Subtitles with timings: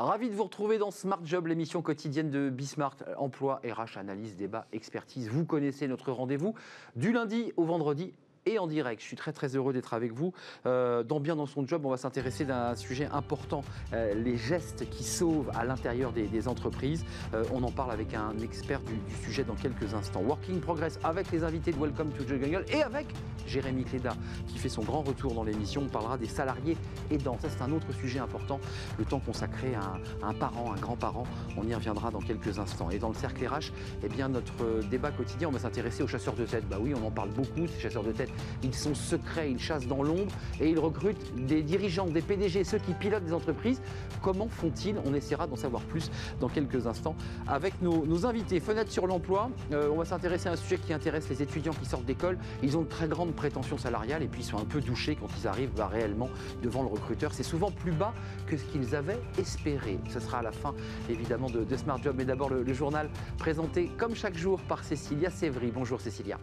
[0.00, 2.94] Ravi de vous retrouver dans Smart Job, l'émission quotidienne de Bismart.
[3.16, 5.28] Emploi, RH, analyse, débat, expertise.
[5.28, 6.54] Vous connaissez notre rendez-vous
[6.94, 8.14] du lundi au vendredi
[8.48, 9.02] et en direct.
[9.02, 10.32] Je suis très très heureux d'être avec vous.
[10.66, 13.62] Euh, dans Bien dans son job, on va s'intéresser à un sujet important,
[13.92, 17.04] euh, les gestes qui sauvent à l'intérieur des, entreprises.
[17.34, 18.94] Euh, on en parle avec un expert du,
[19.24, 20.22] sujet dans quelques instants.
[20.22, 23.06] Working Progress avec les invités de Welcome to Jungle et avec
[23.46, 24.14] Jérémy Cléda
[24.46, 25.82] qui fait son grand retour dans l'émission.
[25.82, 26.76] On parlera des salariés
[27.10, 27.38] aidants.
[27.42, 28.60] Ça c'est un autre sujet important.
[28.98, 31.24] Le temps consacré à un, parent, un grand-parent,
[31.56, 32.90] on y reviendra dans quelques instants.
[32.90, 33.72] Et dans le cercle RH,
[34.04, 36.68] eh bien, notre débat quotidien, on va s'intéresser aux chasseurs de tête.
[36.68, 38.30] Bah oui, on en parle beaucoup, ces chasseurs de tête
[38.62, 42.78] ils sont secrets, ils chassent dans l'ombre et ils recrutent des dirigeants, des PDG, ceux
[42.78, 43.80] qui pilotent des entreprises.
[44.22, 44.96] Comment font-ils?
[45.04, 47.16] On essaiera d'en savoir plus dans quelques instants
[47.46, 48.58] avec nos, invités.
[48.60, 51.86] Fenêtre sur l'emploi, euh, on va s'intéresser à un sujet qui intéresse les étudiants qui
[51.86, 52.36] sortent d'école.
[52.62, 55.28] Ils ont de très grandes prétentions salariales et puis ils sont un peu douchés quand
[55.40, 56.28] ils arrivent bah, réellement
[56.62, 57.32] devant le recruteur.
[57.32, 58.12] C'est souvent plus bas
[58.46, 59.98] que ce qu'ils avaient espéré.
[60.08, 60.74] Ce sera à la fin
[61.08, 62.16] évidemment de, Smart Job.
[62.18, 63.08] Mais d'abord le, le journal
[63.38, 65.70] présenté comme chaque jour par Cécilia Sévry.
[65.72, 66.38] Bonjour Cécilia.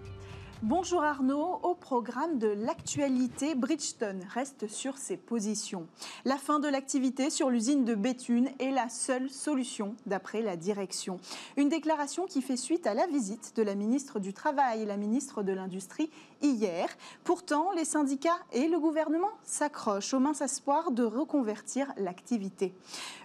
[0.67, 5.85] Bonjour Arnaud, au programme de l'actualité, Bridgestone reste sur ses positions.
[6.25, 11.19] La fin de l'activité sur l'usine de Béthune est la seule solution d'après la direction.
[11.55, 14.97] Une déclaration qui fait suite à la visite de la ministre du Travail et la
[14.97, 16.09] ministre de l'Industrie
[16.41, 16.87] hier.
[17.23, 22.73] Pourtant, les syndicats et le gouvernement s'accrochent au mince espoir de reconvertir l'activité.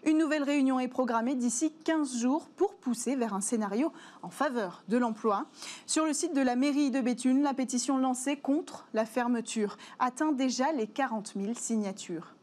[0.04, 4.82] Une nouvelle réunion est programmée d'ici 15 jours pour pousser vers un scénario en faveur
[4.88, 5.46] de l'emploi.
[5.86, 10.32] Sur le site de la mairie de Béthune, la pétition lancée contre la fermeture atteint
[10.32, 12.34] déjà les 40 000 signatures.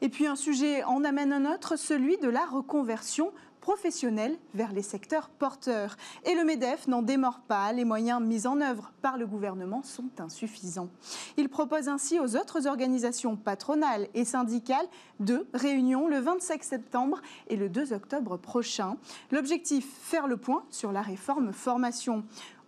[0.00, 3.32] Et puis un sujet en amène un autre, celui de la reconversion
[3.64, 5.96] professionnelle vers les secteurs porteurs.
[6.26, 7.72] Et le MEDEF n'en démord pas.
[7.72, 10.90] Les moyens mis en œuvre par le gouvernement sont insuffisants.
[11.38, 14.86] Il propose ainsi aux autres organisations patronales et syndicales
[15.18, 18.98] deux réunions le 25 septembre et le 2 octobre prochain.
[19.30, 22.22] L'objectif, faire le point sur la réforme formation.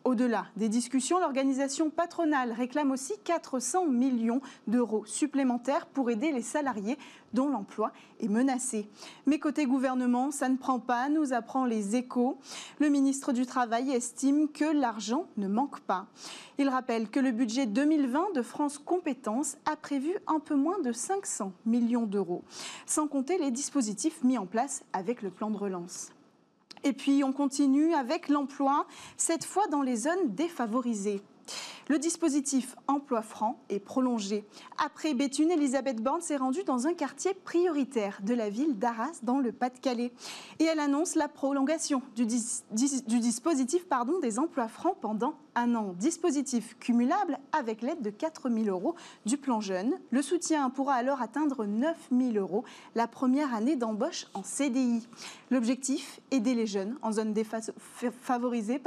[0.06, 6.96] Au-delà des discussions, l'organisation patronale réclame aussi 400 millions d'euros supplémentaires pour aider les salariés
[7.32, 7.90] dont l'emploi
[8.20, 8.88] est menacé.
[9.26, 12.38] Mais côté gouvernement, ça ne prend pas, nous apprend les échos.
[12.78, 16.06] Le ministre du Travail estime que l'argent ne manque pas.
[16.58, 20.92] Il rappelle que le budget 2020 de France Compétences a prévu un peu moins de
[20.92, 22.44] 500 millions d'euros,
[22.86, 26.12] sans compter les dispositifs mis en place avec le plan de relance.
[26.84, 31.22] Et puis on continue avec l'emploi, cette fois dans les zones défavorisées.
[31.88, 34.44] Le dispositif emploi franc est prolongé.
[34.84, 39.38] Après Béthune, Elisabeth Borne s'est rendue dans un quartier prioritaire de la ville d'Arras, dans
[39.38, 40.12] le Pas-de-Calais.
[40.58, 43.86] Et elle annonce la prolongation du, dispositif
[44.20, 45.94] des emplois francs pendant un an.
[45.96, 49.94] Dispositif cumulable avec l'aide de 4 000 euros du plan jeune.
[50.10, 52.64] Le soutien pourra alors atteindre 9 000 euros
[52.96, 55.06] la première année d'embauche en CDI.
[55.52, 58.80] L'objectif, aider les jeunes en zone défavorisée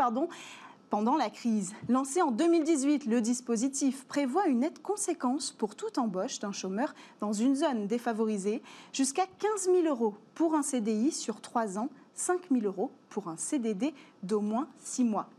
[0.89, 1.73] pendant la crise.
[1.88, 7.33] Lancé en 2018, le dispositif prévoit une aide conséquence pour toute embauche d'un chômeur dans
[7.33, 8.61] une zone défavorisée,
[8.94, 13.38] jusqu'à 15 000 euros pour un CDI sur 3 ans, 5 000 euros pour un
[13.38, 15.29] CDD d'au moins 6 mois.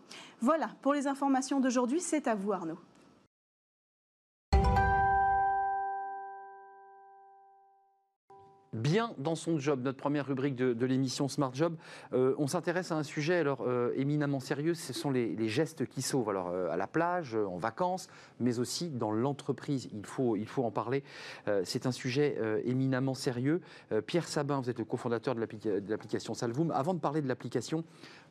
[0.40, 2.78] Voilà pour les informations d'aujourd'hui, c'est à vous Arnaud.
[8.72, 11.76] Bien dans son job, notre première rubrique de, l'émission Smart Job.
[12.12, 16.02] Euh, on s'intéresse à un sujet alors euh, éminemment sérieux, ce sont les, gestes qui
[16.02, 16.28] sauvent.
[16.28, 18.08] Alors euh, à la plage, en vacances,
[18.38, 19.88] mais aussi dans l'entreprise.
[19.92, 21.02] Il faut, il faut en parler.
[21.64, 23.60] c'est un sujet éminemment sérieux.
[24.06, 25.40] Pierre Sabin, vous êtes le cofondateur de
[25.88, 26.70] l'application Salvoum.
[26.70, 27.84] Avant de parler de l'application,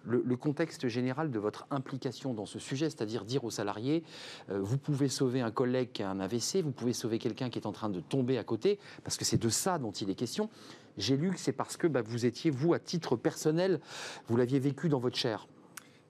[0.05, 4.03] le, contexte général de votre implication dans ce sujet, c'est-à-dire dire aux salariés,
[4.49, 7.59] euh, vous pouvez sauver un collègue qui a un AVC, vous pouvez sauver quelqu'un qui
[7.59, 10.15] est en train de tomber à côté, parce que c'est de ça dont il est
[10.15, 10.49] question.
[10.97, 13.79] J'ai lu que c'est parce que bah, vous étiez, vous, à titre personnel,
[14.27, 15.47] vous l'aviez vécu dans votre chair.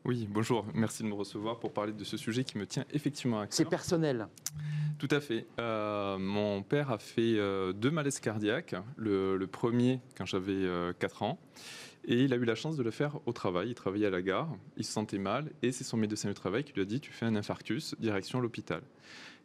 [0.05, 3.41] Oui, bonjour, merci de me recevoir pour parler de ce sujet qui me tient effectivement
[3.41, 3.53] à cœur.
[3.53, 4.27] C'est personnel
[4.97, 5.45] Tout à fait.
[5.59, 8.75] Euh, mon père a fait euh, deux malaises cardiaques.
[8.95, 10.65] Le, le premier quand j'avais
[10.99, 11.39] 4 ans
[12.05, 13.69] et il a eu la chance de le faire au travail.
[13.69, 16.63] Il travaillait à la gare, il se sentait mal, et c'est son médecin du travail
[16.63, 18.81] qui lui a dit Tu fais un infarctus, direction l'hôpital.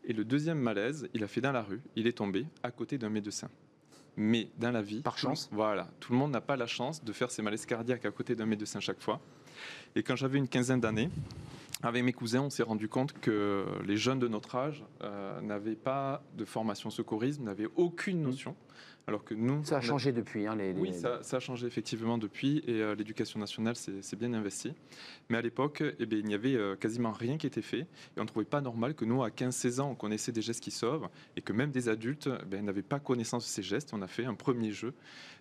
[0.05, 2.99] Et le deuxième malaise, il a fait dans la rue, il est tombé à côté
[2.99, 3.49] d'un médecin.
[4.17, 7.13] Mais dans la vie, par chance, voilà, tout le monde n'a pas la chance de
[7.13, 9.21] faire ses malaises cardiaques à côté d'un médecin chaque fois.
[9.97, 11.11] Et quand j'avais une quinzaine d'années,
[11.83, 15.75] avec mes cousins, on s'est rendu compte que les jeunes de notre âge euh, n'avaient
[15.75, 18.33] pas de formation secourisme, n'avaient aucune Mmh.
[19.07, 19.63] Alors que nous.
[19.65, 20.47] Ça a changé depuis.
[20.47, 24.17] hein, les, les- Oui, ça, ça a changé effectivement depuis et euh, l'éducation nationale s'est
[24.17, 24.73] bien investie.
[25.29, 27.87] Mais à l'époque, eh bien, il n'y avait euh, quasiment rien qui était fait et
[28.19, 30.71] on ne trouvait pas normal que nous, à 15-16 ans, on connaissait des gestes qui
[30.71, 33.91] sauvent et que même des adultes eh n'avaient pas connaissance de ces gestes.
[33.93, 34.95] On a fait un premier jeu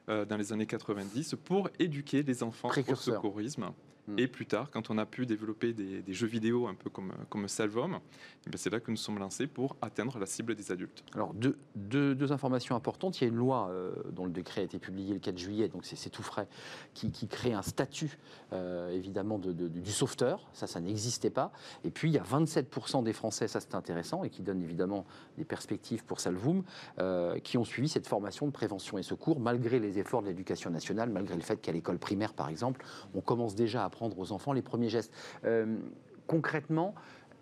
[0.10, 3.14] euh, dans les années 90 pour éduquer les enfants Précurseur.
[3.14, 3.72] au secourisme.
[4.08, 4.20] Hmm.
[4.20, 7.14] Et plus tard, quand on a pu développer des, des jeux vidéo un peu comme,
[7.30, 8.00] comme Salvom,
[8.46, 11.06] eh bien, c'est là que nous sommes lancés pour atteindre la cible des adultes.
[11.16, 13.22] Alors, deux, deux- deux informations importantes.
[13.22, 15.70] Il y a une loi euh, dont le décret a été publié le 4 juillet,
[15.70, 16.50] donc c'est c'est tout frais,
[16.94, 18.18] qui, qui crée un statut,
[18.52, 20.50] euh, évidemment, de- de- du sauveteur.
[20.52, 21.54] Ça, ça n'existait pas.
[21.86, 25.06] Et puis, il y a 27% des Français, ça c'est intéressant, et qui donne évidemment
[25.38, 26.64] des perspectives pour Salvoum,
[27.00, 30.70] euh, qui ont suivi cette formation de prévention et secours, malgré les efforts de l'éducation
[30.72, 32.84] nationale, malgré le fait qu'à l'école primaire, par exemple,
[33.16, 35.14] on commence déjà à apprendre aux enfants les premiers gestes.
[35.46, 35.78] Euh,
[36.26, 36.96] concrètement,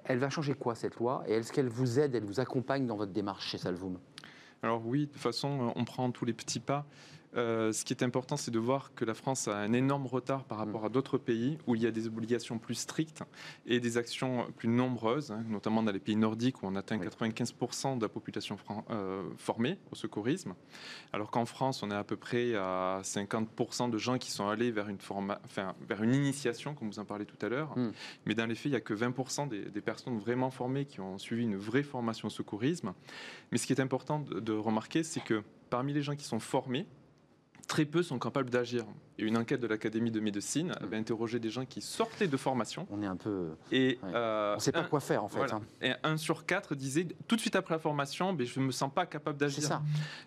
[0.03, 1.24] elle va changer quoi cette loi?
[1.27, 3.98] Et est-ce qu'elle vous aide, elle vous accompagne dans votre démarche chez Salvoum?
[4.62, 6.86] Alors oui, de toute façon, on prend tous les petits pas.
[7.38, 10.44] Euh, ce qui est important, c'est de voir que la France a un énorme retard
[10.44, 13.24] par rapport à d'autres pays où il y a des obligations plus strictes
[13.66, 17.07] et des actions plus nombreuses, hein, notamment dans les pays nordiques où on atteint Oui.
[17.07, 18.57] 95% de la population
[18.89, 20.56] euh, formée au secourisme,
[21.13, 24.72] alors qu'en France, on est à peu près à 50% de gens qui sont allés
[24.72, 27.78] vers une, forma- enfin, vers une initiation, comme vous en parlez tout à l'heure.
[27.78, 27.92] Mm.
[28.25, 31.00] Mais dans les faits, il n'y a que 20% des, des personnes vraiment formées qui
[31.00, 32.94] ont suivi une vraie formation au secourisme.
[33.51, 36.39] Mais ce qui est important de, de remarquer, c'est que parmi les gens qui sont
[36.39, 36.86] formés,
[37.71, 38.83] très peu sont capables d'agir.
[39.18, 42.85] Et une enquête de l'Académie de médecine avait interrogé des gens qui sortaient de formation
[42.91, 43.51] On est un peu.
[43.71, 44.09] et Ouais.
[44.13, 45.38] euh, On ne sait pas un- quoi faire en fait.
[45.38, 45.56] voilà.
[45.56, 45.62] hein.
[45.81, 48.71] Et un sur quatre disait tout de suite après la formation, ben, je ne me
[48.73, 49.63] sens pas capable C'est d'agir.
[49.63, 49.81] ça.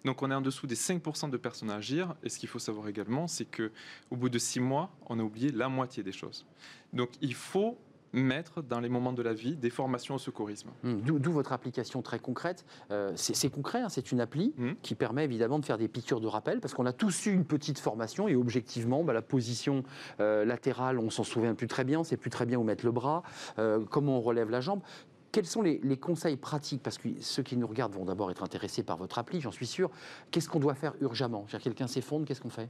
[0.07, 2.15] Donc on est en dessous des 5% de personnes à agir.
[2.23, 3.71] Et ce qu'il faut savoir également, c'est que
[4.11, 6.47] au bout de six mois, on a oublié la moitié des choses.
[6.95, 7.77] Donc il faut
[8.15, 10.71] mettre dans les moments de la vie des formations au secourisme.
[10.85, 12.65] Hum, D'où votre application très concrète.
[12.91, 14.77] Euh, c'est concret, hein, c'est une appli Mhm.
[14.83, 17.45] qui permet évidemment de faire des piqûres de rappel parce qu'on a tous eu une
[17.45, 19.83] petite formation et objectivement, bah, la position
[20.21, 22.85] euh, latérale, on s'en souvient plus très bien, on sait plus très bien où mettre
[22.85, 23.23] le bras,
[23.59, 24.81] euh, comment on relève la jambe.
[25.33, 26.81] Quels sont les, les conseils pratiques?
[26.83, 29.67] Parce que ceux qui nous regardent vont d'abord être intéressés par votre appli, j'en suis
[29.67, 29.91] sûr.
[30.31, 31.45] Qu'est-ce qu'on doit faire urgemment?
[31.61, 32.69] Quelqu'un s'effondre, qu'est-ce qu'on fait?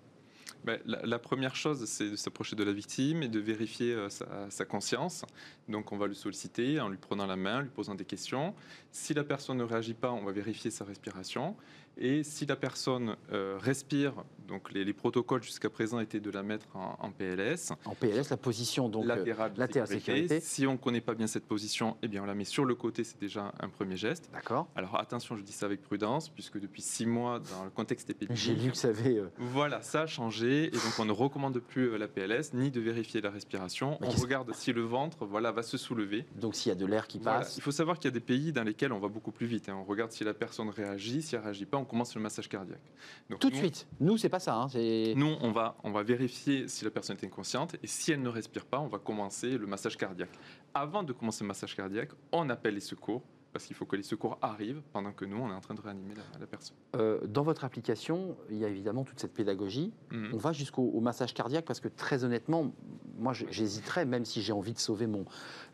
[0.65, 4.27] La, la première chose, c'est de s'approcher de la victime et de vérifier euh, sa,
[4.51, 5.25] sa conscience.
[5.69, 8.55] Donc, on va le solliciter en lui prenant la main, lui posant des questions.
[8.91, 11.57] Si la personne ne réagit pas, on va vérifier sa respiration.
[11.97, 14.15] Et si la personne euh, respire,
[14.49, 18.31] donc les, les protocoles jusqu'à présent étaient de la mettre en, en PLS, En PLS,
[18.31, 19.05] la position donc.
[19.05, 20.41] euh, latérale de latérale sécurité.
[20.41, 22.75] Si on ne connaît pas bien cette position, eh bien, on la met sur le
[22.75, 24.29] côté, c'est déjà un premier geste.
[24.33, 24.67] D'accord.
[24.75, 28.43] Alors attention, je dis ça avec prudence, puisque depuis six mois, dans le contexte épidémique,
[28.43, 29.17] J'ai lu que ça avait.
[29.19, 32.71] euh, voilà, ça a changé et donc on ne recommande plus euh, la PLS ni
[32.73, 33.99] de vérifier la respiration.
[34.01, 36.27] Mais on regarde si le ventre, voilà, va se soulever.
[36.35, 37.39] donc s'il y a de l'air qui Voilà.
[37.41, 37.57] passe.
[37.57, 39.69] Il faut savoir qu'il y a des pays dans lesquels on va beaucoup plus vite.
[39.69, 39.77] hein.
[39.81, 42.83] On regarde si la personne réagit, si elle réagit pas, on commence le massage cardiaque.
[43.31, 43.87] Donc, Tout de suite.
[44.01, 44.55] Nous, c'est pas ça.
[44.55, 48.23] hein, Nous, on va, on va vérifier si la personne est inconsciente et si elle
[48.23, 50.31] ne respire pas, on va commencer le massage cardiaque.
[50.75, 53.23] Avant de commencer le massage cardiaque, on appelle les secours
[53.53, 55.81] parce qu'il faut que les secours arrivent pendant que nous, on est en train de
[55.81, 56.77] réanimer la, la personne.
[56.97, 59.93] Euh, dans votre application, il y a évidemment toute cette pédagogie.
[60.11, 60.31] Mhm.
[60.35, 62.73] On va jusqu'au au massage cardiaque parce que très honnêtement,
[63.17, 65.25] moi j'hésiterais, même si j'ai envie de sauver mon,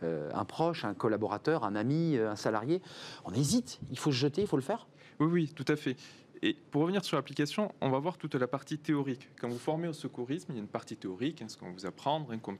[0.02, 2.82] euh, un proche, un collaborateur, un ami, euh, un salarié,
[3.24, 3.80] on hésite.
[3.90, 4.86] Il faut se jeter, il faut le faire.
[5.20, 5.96] Oui, oui, tout à fait.
[6.42, 9.28] Et pour revenir sur l'application, on va voir toute la partie théorique.
[9.38, 11.72] Quand vous formez au secourisme, il y a une partie théorique, hein, ce qu'on va
[11.72, 12.56] vous apprendre, hein, qu'il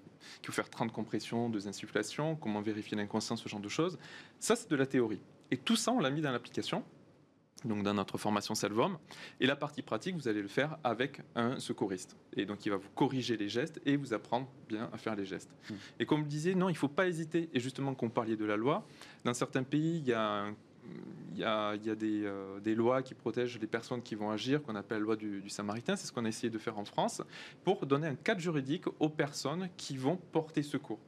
[0.46, 3.98] faut faire 30 compressions, deux insufflations, comment vérifier l'inconscience, ce genre de choses.
[4.38, 5.20] Ça, c'est de la théorie.
[5.50, 6.84] Et tout ça, on l'a mis dans l'application,
[7.64, 8.98] donc dans notre formation Salvom.
[9.40, 12.18] Et la partie pratique, vous allez le faire avec un secouriste.
[12.36, 15.24] Et donc, il va vous corriger les gestes et vous apprendre bien à faire les
[15.24, 15.50] gestes.
[15.70, 15.74] Mm.
[16.00, 17.48] Et comme je disais, non, il ne faut pas hésiter.
[17.54, 18.86] Et justement, qu'on parliez de la loi,
[19.24, 20.54] dans certains pays, il y a un
[21.32, 24.14] il y a, il y a des, euh, des lois qui protègent les personnes qui
[24.14, 25.96] vont agir, qu'on appelle la loi du, du Samaritain.
[25.96, 27.22] C'est ce qu'on a essayé de faire en France
[27.64, 30.98] pour donner un cadre juridique aux personnes qui vont porter secours.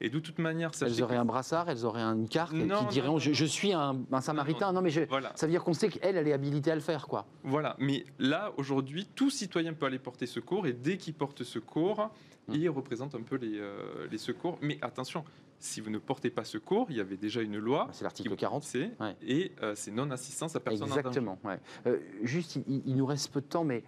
[0.00, 3.00] Et de toute manière, Elles auraient que- un brassard, elles auraient une carte Non, qui
[3.00, 4.72] non, non, je, suis un, un samaritain.
[4.72, 6.80] Non, mais je- Voilà, ça veut dire qu'on sait qu'elle, elle est habilitée à le
[6.80, 7.26] faire, quoi.
[7.42, 7.74] voilà.
[7.80, 12.10] Mais là, aujourd'hui, tout citoyen peut aller porter secours et dès qu'il porte secours,
[12.46, 12.54] Mm.
[12.56, 14.58] il représente un peu les, euh, les secours.
[14.60, 15.24] Mais attention,
[15.58, 18.36] si vous ne portez pas secours, il y avait déjà une loi C'est l'article qui
[18.36, 18.62] 40.
[18.64, 19.16] c'est Ouais.
[19.22, 20.86] et euh, c'est non-assistance à personne.
[20.88, 21.38] Exactement.
[21.44, 21.58] ouais.
[21.86, 23.82] Euh, juste, il, il nous reste peu de temps, mais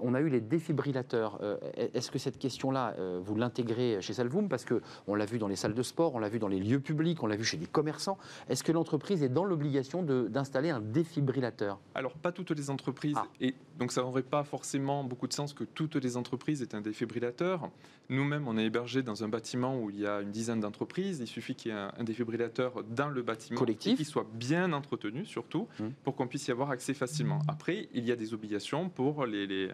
[0.00, 1.38] on a eu les défibrillateurs.
[1.42, 1.56] Euh,
[1.94, 4.48] est-ce que cette question-là, euh, vous l'intégrez chez Salvoum?
[4.48, 6.80] Parce qu'on l'a vu dans les salles de sport, on l'a vu dans les lieux
[6.80, 8.18] publics, on l'a vu chez des commerçants.
[8.48, 11.78] Est-ce que l'entreprise est dans l'obligation d'installer un défibrillateur?
[11.94, 13.16] Alors, pas toutes les entreprises.
[13.18, 13.26] Ah.
[13.40, 16.80] Et donc, ça n'aurait pas forcément beaucoup de sens que toutes les entreprises aient un
[16.80, 17.70] défibrillateur.
[18.08, 21.20] Nous-mêmes, on est hébergé dans un bâtiment où il y a une dizaine d'entreprises.
[21.20, 23.58] Il suffit qu'il y ait un, défibrillateur dans le bâtiment.
[23.58, 23.96] Collectif.
[23.96, 25.84] qui soit bien entretenu, surtout, mmh.
[26.04, 27.40] pour qu'on puisse y avoir accès facilement.
[27.48, 29.70] Après, il y a des obligations pour les, les,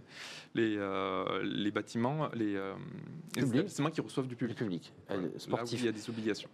[0.55, 2.75] les, euh, les bâtiments, les, euh,
[3.37, 4.57] établissements qui reçoivent du public.
[4.57, 4.93] public.
[5.11, 5.81] Euh, sportif.
[5.81, 6.49] il y a des obligations.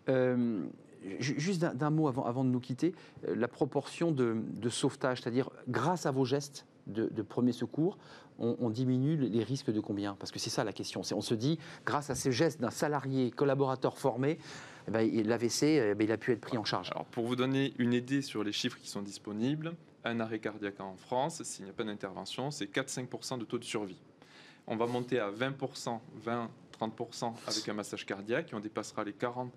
[1.19, 2.95] juste d'un mot avant, avant de nous quitter,
[3.27, 7.99] la proportion de, de sauvetage, c'est-à-dire grâce à vos gestes, de, premiers secours,
[8.39, 10.17] on, diminue les risques de combien?
[10.17, 11.03] Parce que c'est ça la question.
[11.13, 14.39] On se dit, grâce à ces gestes d'un salarié collaborateur formé,
[14.89, 16.91] eh ben, l'AVC, eh ben, il a pu être pris en charge.
[16.91, 20.81] Alors, pour vous donner une idée sur les chiffres qui sont disponibles, un arrêt cardiaque
[20.81, 24.01] en France, s'il n'y a pas d'intervention, c'est 4-5% de taux de survie.
[24.67, 26.01] On va monter à 20%,
[26.81, 29.51] 20-30% avec un massage cardiaque et on dépassera les 40%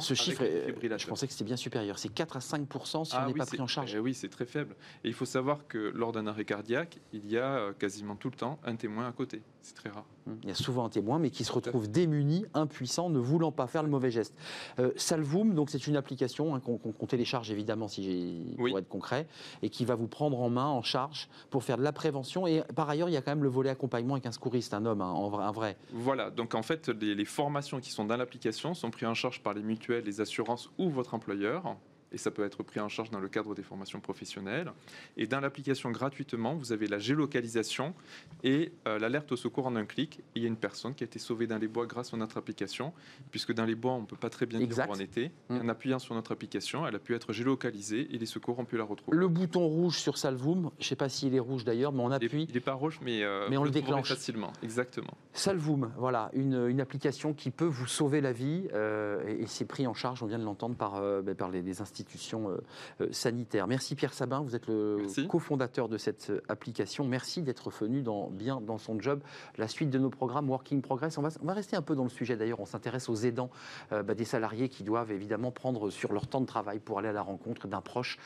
[0.00, 1.98] ce chiffre, je pensais que c'était bien supérieur.
[1.98, 3.94] C'est 4 à 5 si on ah n'est pas pris en charge.
[3.94, 4.74] Eh oui, c'est très faible.
[5.04, 8.30] Et il faut savoir que lors d'un arrêt cardiaque, il y a euh, quasiment tout
[8.30, 9.42] le temps un témoin à côté.
[9.62, 10.04] C'est très rare.
[10.42, 13.66] Il y a souvent un témoin, mais qui se retrouve démuni, impuissant, ne voulant pas
[13.66, 14.34] faire le mauvais geste.
[14.78, 19.26] Euh, Salvoum, donc c'est une application hein, qu'on télécharge évidemment si pour être concret,
[19.62, 22.46] et qui va vous prendre en main, en charge, pour faire de la prévention.
[22.46, 24.86] Et par ailleurs, il y a quand même le volet accompagnement avec un secouriste, un
[24.86, 25.76] homme, hein, un vrai.
[25.92, 26.30] Voilà.
[26.30, 29.54] Donc en fait, les, les formations qui sont dans l'application sont prises en charge par
[29.54, 31.76] les mutuelles, les assurances ou votre employeur
[32.12, 34.72] et ça peut être pris en charge dans le cadre des formations professionnelles.
[35.16, 37.94] Et dans l'application gratuitement, vous avez la géolocalisation
[38.42, 40.20] et euh, l'alerte au secours en un clic.
[40.34, 42.36] il y a une personne qui a été sauvée dans les bois grâce à notre
[42.36, 42.92] application,
[43.30, 45.30] puisque dans les bois, on ne peut pas très bien dire où en était.
[45.48, 45.60] Mm.
[45.60, 48.76] En appuyant sur notre application, elle a pu être géolocalisée et les secours ont pu
[48.76, 49.16] la retrouver.
[49.16, 52.10] Le bouton rouge sur Salvoum, je ne sais pas s'il est rouge d'ailleurs, mais on
[52.10, 52.46] appuie.
[52.48, 54.52] Il n'est pas rouge, mais, euh, mais on le déclenche facilement.
[54.62, 55.14] Exactement.
[55.32, 59.86] Salvoum, voilà, une, une, application qui peut vous sauver la vie euh, et, c'est pris
[59.86, 62.56] en charge, on vient de l'entendre, par, ben, par les, les institutions institutions euh,
[63.02, 63.66] euh, sanitaires.
[63.66, 67.04] Merci Pierre Sabin, vous êtes le cofondateur de cette euh, application.
[67.04, 69.20] Merci d'être venu dans, bien dans son job.
[69.58, 72.04] La suite de nos programmes Working Progress, on va, on va rester un peu dans
[72.04, 73.50] le sujet d'ailleurs, on s'intéresse aux aidants
[73.90, 77.12] bah, des salariés qui doivent évidemment prendre sur leur temps de travail pour aller à
[77.12, 78.18] la rencontre d'un proche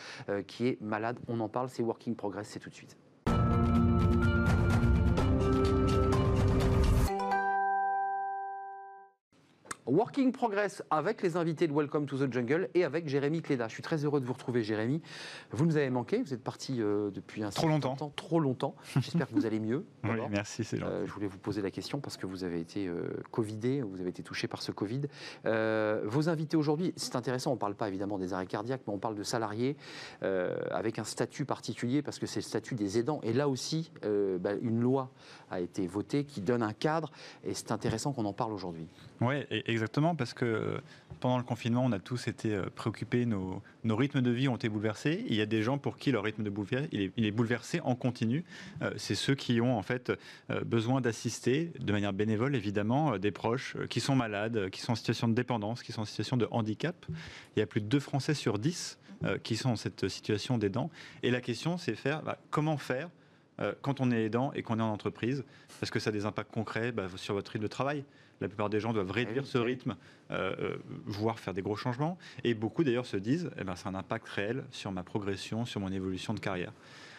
[0.46, 1.18] qui est malade.
[1.28, 2.96] On en parle, c'est Working Progress, c'est tout de suite.
[9.86, 13.68] Working Progress avec les invités de Welcome to the Jungle et avec Jérémy Cléda.
[13.68, 15.02] Je suis très heureux de vous retrouver, Jérémy.
[15.50, 17.94] Vous nous avez manqué, vous êtes parti euh, depuis un trop longtemps.
[17.94, 18.74] Temps, trop longtemps.
[18.96, 19.84] J'espère que vous allez mieux.
[20.04, 22.86] oui, merci, c'est euh, je voulais vous poser la question parce que vous avez été
[22.86, 25.02] euh, Covidé, vous avez été touché par ce Covid.
[25.44, 28.98] vos invités aujourd'hui, c'est intéressant, on ne parle pas évidemment des arrêts cardiaques, mais on
[28.98, 29.76] parle de salariés
[30.22, 33.20] avec un statut particulier parce que c'est le statut des aidants.
[33.22, 33.92] Et là aussi,
[34.40, 35.10] bah, une loi
[35.50, 37.10] a été votée qui donne un cadre
[37.44, 38.88] et c'est intéressant qu'on en parle aujourd'hui.
[39.20, 40.80] Oui, exactement, parce que
[41.20, 44.68] pendant le confinement, on a tous été euh, préoccupés, nos, rythmes de vie ont été
[44.68, 45.24] bouleversés.
[45.28, 47.94] Il y a des gens pour qui leur rythme de bouleversé, il est, bouleversé en
[47.94, 48.44] continu.
[48.82, 50.12] Euh, c'est ceux qui ont en fait
[50.50, 54.96] euh, besoin d'assister, de manière bénévole évidemment, des proches qui sont malades, qui sont en
[54.96, 57.06] situation de dépendance, qui sont en situation de handicap.
[57.56, 58.98] Il y a plus de 2 Français sur 10
[59.42, 60.90] qui sont dans cette situation d'aidant.
[61.22, 63.08] Et la question, c'est faire bah, comment faire
[63.80, 65.44] quand on est aidant et qu'on est en entreprise,
[65.80, 68.04] parce que ça a des impacts concrets bah, sur votre rythme de travail.
[68.40, 69.96] La plupart des gens doivent réduire eh ce rythme,
[70.30, 70.76] euh, euh,
[71.06, 72.18] voire faire des gros changements.
[72.42, 75.80] Et beaucoup d'ailleurs se disent, eh ben, c'est un impact réel sur ma progression, sur
[75.80, 76.72] mon évolution de carrière.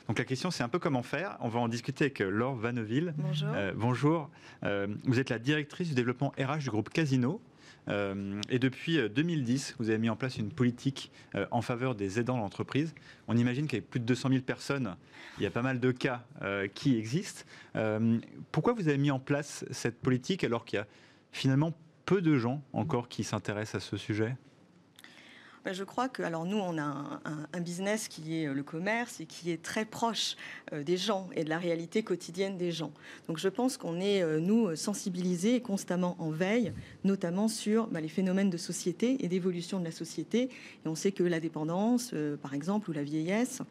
[0.08, 1.38] Donc la question, c'est un peu comment faire.
[1.40, 3.14] On va en discuter avec euh, Laure Vanneville.
[3.18, 3.50] Bonjour.
[3.76, 4.30] bonjour.
[4.62, 7.42] vous êtes la directrice du développement RH du groupe Casino.
[7.88, 11.96] Euh, et depuis 2010, euh, vous avez mis en place une politique euh, en faveur
[11.96, 12.94] des aidants de l'entreprise.
[13.28, 14.96] On imagine qu'avec plus de 200 000 personnes,
[15.38, 16.24] il y a pas mal de cas
[16.74, 17.44] qui existent.
[18.52, 20.88] pourquoi vous avez mis en place cette politique alors qu'il y a
[21.36, 21.74] finalement
[22.06, 24.36] peu de gens encore qui s'intéressent à ce sujet?
[25.66, 29.20] Bah, je crois que, alors nous, on a un, business qui est euh, le commerce
[29.20, 30.36] et qui est très proche
[30.72, 32.92] euh, des gens et de la réalité quotidienne des gens.
[33.28, 36.72] Donc je pense qu'on est, euh, nous, sensibilisés et constamment en veille,
[37.04, 40.50] notamment sur bah, les phénomènes de société et d'évolution de la société.
[40.86, 42.14] Et on sait que la dépendance,
[42.44, 43.62] par exemple, ou la vieillesse,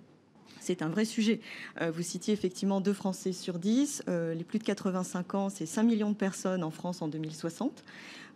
[0.64, 1.40] c'est un vrai sujet.
[1.80, 4.02] vous citiez effectivement deux Français sur dix.
[4.08, 7.84] les plus de 85 ans, c'est 5 millions de personnes en France en 2060.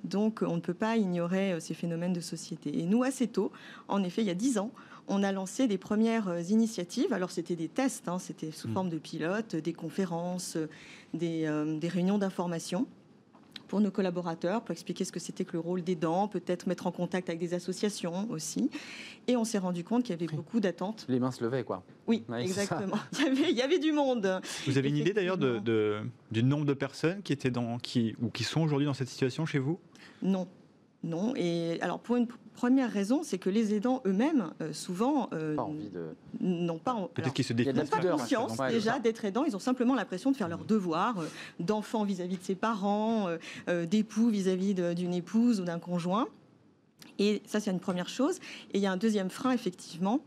[0.04, 2.78] Donc on ne peut pas ignorer euh, ces phénomènes de société.
[2.78, 3.52] Et nous, assez tôt,
[3.88, 4.70] en effet, il y a dix ans,
[5.08, 7.12] on a lancé des premières euh, initiatives.
[7.12, 8.72] Alors c'était des tests, hein, c'était sous mm.
[8.72, 10.56] forme de pilotes, des conférences,
[11.14, 12.86] des, euh, des réunions d'information
[13.68, 16.92] pour nos collaborateurs, pour expliquer ce que c'était que le rôle d'aidant, peut-être mettre en
[16.92, 18.70] contact avec des associations aussi.
[19.26, 21.04] Et on s'est rendu compte qu'il y avait beaucoup d'attentes.
[21.08, 21.82] Les mains se levaient, quoi.
[22.06, 22.96] Oui, Ouais, exactement.
[23.12, 24.40] Il y, avait, il y avait du monde.
[24.66, 25.64] Vous avez une idée d'ailleurs de, Effectivement.
[25.64, 26.00] de-
[26.32, 29.44] du nombre de personnes qui étaient dans, qui, ou qui sont aujourd'hui dans cette situation
[29.46, 29.78] chez vous?
[30.22, 30.48] Non.
[31.04, 31.32] Non.
[31.36, 35.54] Et alors, pour une pr- première raison, c'est que les aidants eux-mêmes, euh, souvent, euh,
[35.54, 36.08] Pas envie de.
[36.40, 36.92] n'ont pas.
[36.94, 37.52] en- Peut-être alors, qu'ils se
[37.90, 39.44] pas conscience déjà d'être aidant.
[39.44, 41.26] Ils ont simplement l'impression de faire leur devoir euh,
[41.60, 43.38] d'enfant vis-à-vis de ses parents, euh,
[43.68, 46.26] euh, d'époux vis-à-vis de- d'une épouse ou d'un conjoint.
[47.20, 48.36] Et ça, c'est une première chose.
[48.72, 50.20] Et il y a un deuxième frein, effectivement.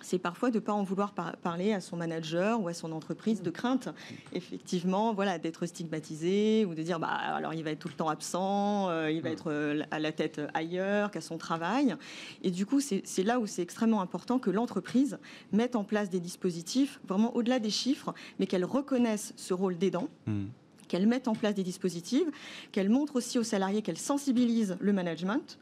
[0.00, 2.92] C'est parfois de ne pas en vouloir par- parler à son manager ou à son
[2.92, 3.88] entreprise de crainte,
[4.32, 8.08] effectivement, voilà, d'être stigmatisé ou de dire, bah, alors il va être tout le temps
[8.08, 11.96] absent, euh, il va être euh, à la tête ailleurs qu'à son travail.
[12.42, 15.18] Et du coup, c'est c'est là où c'est extrêmement important que l'entreprise
[15.52, 20.08] mette en place des dispositifs, vraiment au-delà des chiffres, mais qu'elle reconnaisse ce rôle d'aidant
[20.88, 22.26] qu'elle mette en place des dispositifs,
[22.72, 25.58] qu'elle montre aussi aux salariés qu'elle sensibilise le management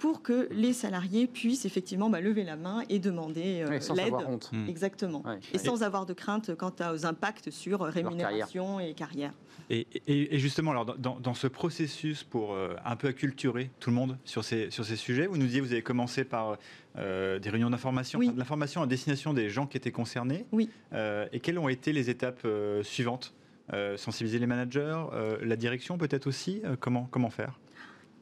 [0.00, 4.06] pour que les salariés puissent effectivement bah, lever la main et demander euh, sans l'aide.
[4.06, 4.50] avoir honte.
[4.52, 4.66] Mm.
[4.68, 5.22] Exactement.
[5.52, 8.08] Et sans avoir de crainte quant aux impacts sur euh, carrière.
[8.08, 9.32] rémunération et carrière.
[9.68, 13.90] Et, et- et justement, alors, dans, dans ce processus pour euh, un peu acculturer tout
[13.90, 16.56] le monde sur ces, sur ces sujets, vous nous disiez vous avez commencé par
[16.96, 18.26] euh, des réunions d'information, Oui.
[18.26, 20.46] enfin, de l'information à destination des gens qui étaient concernés.
[20.50, 20.70] Oui.
[20.94, 23.34] Euh, et quelles ont été les étapes euh, suivantes?
[23.72, 26.60] Euh, Sensibiliser les managers, euh, la direction peut-être aussi?
[26.64, 27.60] Euh, comment, comment faire?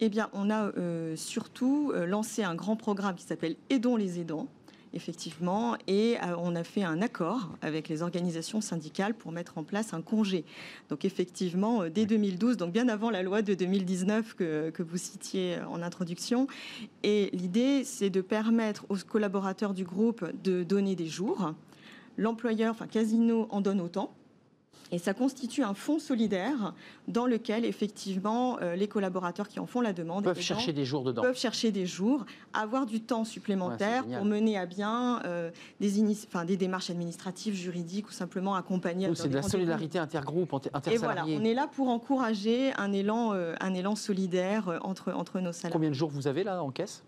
[0.00, 4.20] Eh bien, on a euh, surtout euh, lancé un grand programme qui s'appelle Aidons les
[4.20, 4.46] aidants.
[4.94, 9.62] Effectivement, et euh, on a fait un accord avec les organisations syndicales pour mettre en
[9.62, 10.44] place un congé.
[10.88, 15.58] Donc effectivement, dès 2012, donc bien avant la loi de 2019 que, que vous citiez
[15.68, 16.46] en introduction,
[17.02, 21.52] et l'idée, c'est de permettre aux collaborateurs du groupe de donner des jours.
[22.16, 24.14] L'employeur, enfin Casino, en donne autant.
[24.90, 26.72] Et ça constitue un fonds solidaire
[27.08, 31.04] dans lequel, effectivement, euh, les collaborateurs qui en font la demande Peuvent chercher des jours
[31.04, 31.22] dedans.
[31.22, 36.00] peuvent chercher des jours, avoir du temps supplémentaire Ouais, pour mener à bien euh, des,
[36.00, 39.08] inici- enfin, des démarches administratives, juridiques ou simplement accompagner.
[39.14, 41.38] C'est de la solidarité intergroupe, inter- Et voilà, intersalariés.
[41.40, 45.72] on est là pour encourager un élan, euh, un élan solidaire entre, entre nos salariés.
[45.72, 47.02] Combien de jours vous avez là en caisse?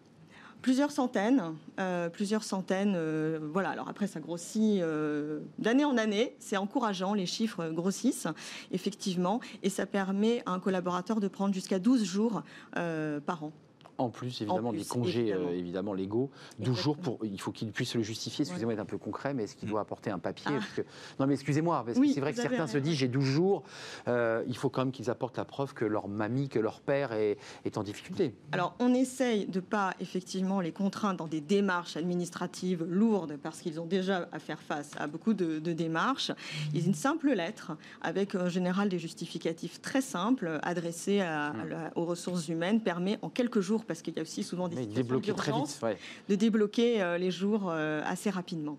[0.62, 2.95] Plusieurs centaines, euh, plusieurs centaines.
[2.95, 3.71] euh, voilà.
[3.71, 6.37] Alors après, ça grossit euh, d'année en année.
[6.38, 7.14] C'est encourageant.
[7.14, 8.29] Les chiffres grossissent
[8.71, 13.52] effectivement, et ça permet à un collaborateur de prendre jusqu'à 12 jours par an.
[14.00, 15.49] En plus, évidemment, plus, des congés évidemment.
[15.49, 16.30] euh, évidemment légaux.
[16.59, 18.42] 12 jours, pour, il faut qu'il puisse le justifier.
[18.45, 20.59] Excusez-moi d'être un peu concret, mais est-ce qu'il doit apporter un papier Ah.
[20.59, 20.83] parce que-
[21.19, 23.62] Non, mais excusez-moi, parce Oui, que c'est vrai que certains se disent j'ai 12 jours.
[24.09, 27.12] euh, il faut quand même qu'ils apportent la preuve que leur mamie, que leur père
[27.12, 28.35] est, est en difficulté.
[28.52, 33.80] Alors, on essaye de pas effectivement les contraindre dans des démarches administratives lourdes parce qu'ils
[33.80, 36.31] ont déjà à faire face à beaucoup de, de démarches.
[36.31, 36.35] A
[36.75, 42.05] une simple lettre avec en général des justificatifs très simples adressés à- à la- aux
[42.05, 45.18] ressources humaines permet en quelques jours, parce qu'il y a aussi souvent des Mais situations
[45.18, 45.96] d'urgence, ouais.
[46.29, 48.79] de débloquer euh, les jours euh, assez rapidement.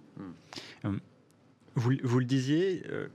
[1.76, 3.08] Vous, vous le disiez, euh,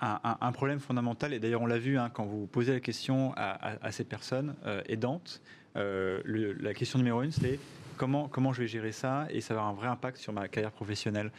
[0.00, 2.80] un, un- un problème fondamental, et d'ailleurs on l'a vu hein, quand vous posez la
[2.80, 5.40] question à, à- à ces personnes euh, aidantes,
[5.76, 7.60] euh, le- la question numéro une, c'est
[7.96, 10.48] comment, comment je vais gérer ça et ça va avoir un vrai impact sur ma
[10.48, 11.30] carrière professionnelle.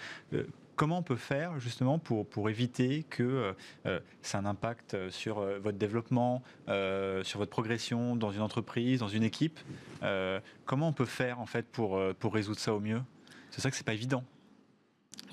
[0.76, 3.54] Comment on peut faire justement pour, éviter que euh,
[3.86, 6.44] euh, ça ait un impact sur euh, votre développement,
[7.24, 9.60] sur votre progression dans une entreprise, dans une équipe
[10.66, 13.02] Comment on peut faire en fait pour, pour résoudre ça au mieux?
[13.52, 14.24] C'est ça que c'est pas évident.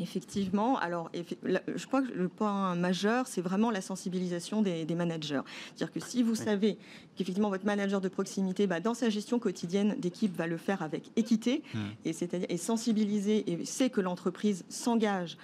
[0.01, 5.41] Effectivement, alors je crois que le point majeur, c'est vraiment la sensibilisation des, des managers.
[5.77, 6.79] C'est-à-dire que si vous savez
[7.17, 11.11] qu'effectivement votre manager de proximité, bah, dans sa gestion quotidienne d'équipe, va le faire avec
[11.17, 11.79] équité, Hmm.
[12.05, 15.37] et c'est-à-dire et sensibiliser et sait que l'entreprise s'engage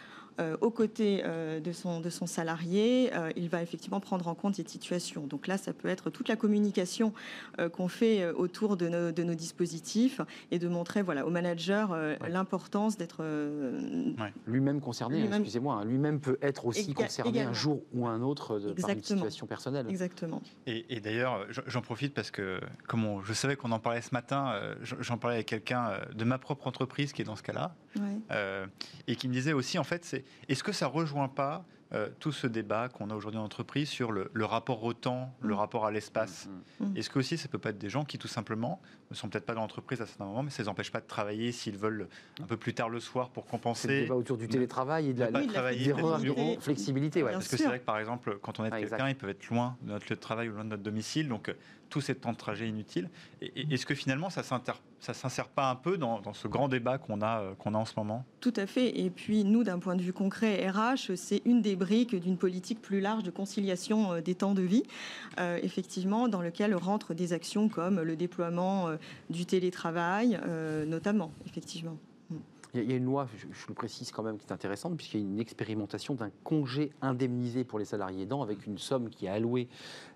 [0.61, 4.55] aux côtés euh, de, son, de son salarié, euh, il va effectivement prendre en compte
[4.57, 5.27] cette situation.
[5.27, 7.12] Donc là, ça peut être toute la communication
[7.59, 10.20] euh, qu'on fait euh, autour de nos, de nos dispositifs
[10.51, 12.29] et de montrer voilà, euh, Ouais.
[12.29, 14.12] l'importance d'être euh,
[14.46, 18.59] Lui-même concerné, excusez-moi, hein, lui-même peut être aussi Éga- concerné un jour ou un autre
[18.59, 19.87] de, par une situation personnelle.
[19.88, 20.42] exactement.
[20.66, 24.11] Et, et d'ailleurs, j'en- profite parce que, comme on- je savais qu'on en parlait ce
[24.12, 27.42] matin, euh, j'en parlais avec quelqu'un euh, de ma propre entreprise qui est dans ce
[27.42, 28.03] cas-là, Ouais.
[28.33, 28.66] euh,
[29.07, 31.64] et qui me disait aussi, en fait, c'est est-ce que ça rejoint pas
[31.94, 35.32] euh, tout ce débat qu'on a aujourd'hui en entreprise sur le, le rapport au temps,
[35.40, 35.58] le Mm.
[35.58, 36.46] rapport à l'espace
[36.80, 38.78] Mm, Est-ce que aussi ça peut pas être des gens qui, tout simplement,
[39.10, 41.06] ne sont peut-être pas dans l'entreprise à certains moments, mais ça les empêche pas de
[41.06, 42.08] travailler s'ils veulent
[42.42, 45.12] un peu plus tard le soir pour C'est le compenser débat autour du télétravail et
[45.14, 46.60] de la, Oui, de la bureau.
[46.60, 47.22] flexibilité.
[47.22, 47.32] Ouais.
[47.32, 49.48] Parce que c'est vrai que par exemple, quand on aide Ah, quelqu'un, ils peuvent être
[49.48, 51.48] loin de notre lieu de travail ou loin de notre domicile, donc
[51.88, 53.09] euh, tout ces temps de trajet inutile.
[53.40, 56.98] Et, et- est-ce que finalement ça ça s'insère pas un peu dans, ce grand débat
[56.98, 58.24] qu'on a, euh, a en ce moment?
[58.40, 58.98] Tout à fait.
[58.98, 62.81] Et puis, nous, d'un point de vue concret, RH, c'est une des briques d'une politique
[62.81, 64.83] plus large de conciliation des temps de vie,
[65.62, 68.88] effectivement, dans lequel rentrent des actions comme le déploiement
[69.31, 70.38] du télétravail,
[70.87, 71.96] notamment, effectivement.
[72.74, 75.22] Il y a une loi, je, le précise quand même, qui est intéressante, puisqu'il y
[75.22, 79.31] a une expérimentation d'un congé indemnisé pour les salariés aidants avec une somme qui est
[79.31, 79.68] allouée.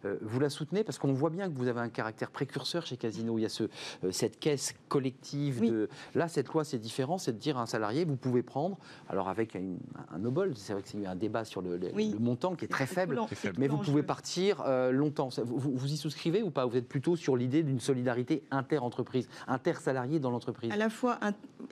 [0.04, 2.96] Euh, vous la soutenez parce qu'on voit bien que vous avez un caractère précurseur chez
[2.96, 3.38] Casino.
[3.38, 3.64] Il y a ce,
[4.04, 5.60] euh, cette caisse collective.
[5.60, 5.88] De...
[6.14, 7.18] Là, cette loi, c'est différent.
[7.18, 8.76] C'est de dire à un salarié, vous pouvez prendre,
[9.08, 9.76] alors avec un,
[10.12, 11.78] un obol, c'est vrai que c'est eu un débat sur le,
[12.18, 13.20] montant qui est très faible,
[13.58, 15.30] mais vous pouvez partir euh, longtemps.
[15.44, 16.66] Vous, vous, y souscrivez ou pas?
[16.66, 20.70] Vous êtes plutôt sur l'idée d'une solidarité inter-entreprise, inter-salarié dans l'entreprise?
[20.70, 21.18] À la fois,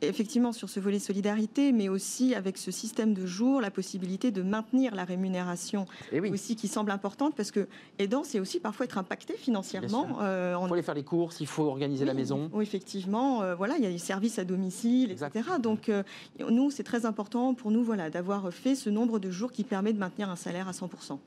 [0.01, 4.43] effectivement, sur ce volet solidarité, mais aussi avec ce système de jour, la possibilité de
[4.43, 6.31] maintenir la rémunération Et oui.
[6.31, 10.21] aussi qui semble importante parce que aidant, c'est aussi parfois être impacté financièrement.
[10.23, 12.51] Euh, il faut aller faire les courses, il faut organiser la maison.
[12.53, 13.43] Oui, effectivement.
[13.43, 15.31] Euh, voilà, il y a des services à domicile, etc.
[15.61, 16.03] Donc, euh,
[16.39, 19.93] nous, c'est très important pour nous voilà, d'avoir fait ce nombre de jours qui permet
[19.93, 21.19] de maintenir un salaire à 100%.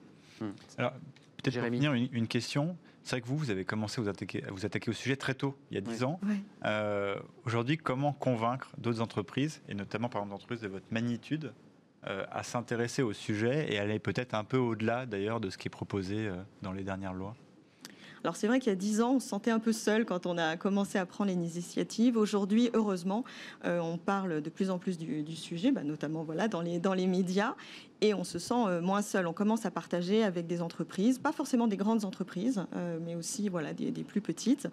[0.41, 0.45] Hmm.
[0.77, 0.93] Alors,
[1.37, 2.75] peut-être pour finir, une, une question.
[3.03, 5.17] C'est vrai que vous, vous avez commencé à vous attaquer, à vous attaquer au sujet
[5.17, 6.21] très tôt, il y a 10 ans.
[6.63, 11.51] Euh, aujourd'hui, comment convaincre d'autres entreprises, et notamment par exemple d'entreprises de votre magnitude,
[12.07, 15.67] euh, à s'intéresser au sujet et aller peut-être un peu au-delà d'ailleurs de ce qui
[15.67, 17.35] est proposé euh, dans les dernières lois?
[18.23, 20.25] Alors c'est vrai qu'il y a dix ans, on se sentait un peu seul quand
[20.25, 22.15] on a commencé à prendre l'initiative.
[22.15, 23.25] Aujourd'hui, heureusement,
[23.65, 27.05] on parle de plus en plus du, sujet, bah, notamment voilà dans les dans les
[27.05, 27.53] médias,
[28.03, 29.27] et on se sent euh, moins seul.
[29.27, 33.47] On commence à partager avec des entreprises, pas forcément des grandes entreprises, euh, mais aussi
[33.47, 34.67] voilà, des, plus petites.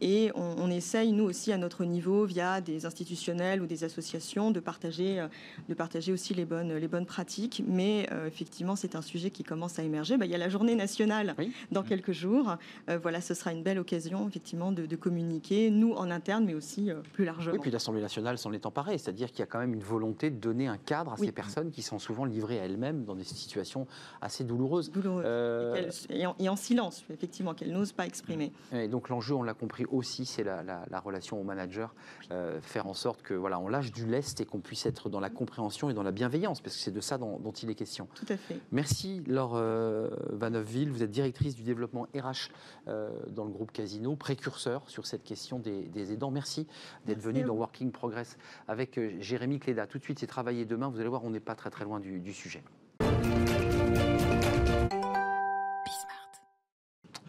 [0.00, 4.60] Et on, essaye, nous aussi, à notre niveau, via des institutionnels ou des associations, de
[4.60, 5.26] partager, euh,
[5.68, 7.64] de partager aussi les bonnes, les bonnes pratiques.
[7.66, 10.16] Mais effectivement, c'est un sujet qui commence à émerger.
[10.16, 11.34] Bah, il y a la journée nationale
[11.72, 12.56] dans quelques jours.
[13.02, 17.24] voilà, ce sera une belle occasion, effectivement, de, communiquer, nous en interne, mais aussi plus
[17.24, 17.54] largement.
[17.54, 18.98] Oui, puis l'Assemblée nationale s'en est emparée.
[18.98, 21.70] C'est-à-dire qu'il y a quand même une volonté de donner un cadre à ces personnes
[21.70, 23.86] qui sont souvent livrées à elles même dans des situations
[24.20, 24.90] assez douloureuses.
[25.04, 28.52] Euh, et, en, silence, effectivement, qu'elles n'osent pas exprimer.
[28.72, 31.94] Et donc l'enjeu, on l'a compris aussi, c'est la, relation au manager,
[32.30, 35.20] euh, faire en sorte que voilà, on lâche du lest et qu'on puisse être dans
[35.20, 38.08] la compréhension et dans la bienveillance, parce que c'est de ça dont, il est question.
[38.14, 38.60] Tout à fait.
[38.72, 42.50] Merci Laure euh, Van Neufville, vous êtes directrice du développement RH
[42.86, 46.30] dans le groupe Casino, précurseur sur cette question des, aidants.
[46.30, 46.66] Merci
[47.06, 48.36] d'être venu dans Working Progress
[48.68, 49.86] avec Jérémy Cléda.
[49.86, 50.88] Tout de suite, c'est travailler demain.
[50.88, 52.62] Vous allez voir, on n'est pas très très loin du sujet.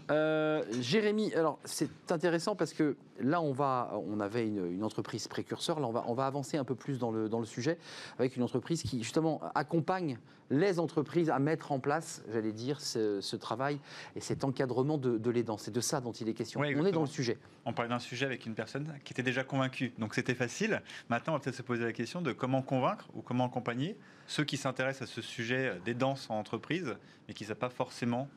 [0.09, 5.79] Euh, Jérémy, alors c'est intéressant parce que là on va, on avait une, entreprise précurseur,
[5.79, 7.77] là on va, on va avancer un peu plus dans le, dans le sujet
[8.17, 10.17] avec une entreprise qui justement accompagne
[10.49, 13.79] les entreprises à mettre en place, j'allais dire, ce, travail
[14.15, 15.57] et cet encadrement de, de l'aidant.
[15.57, 16.61] C'est de ça dont il est question.
[16.61, 17.37] on est dans le sujet.
[17.65, 20.81] On parlait d'un sujet avec une personne qui était déjà convaincue, donc c'était facile.
[21.09, 24.45] Maintenant, on va peut-être se poser la question de comment convaincre ou comment accompagner ceux
[24.45, 26.95] qui s'intéressent à ce sujet d'aidance en entreprise,
[27.27, 28.29] mais qui ne savent pas forcément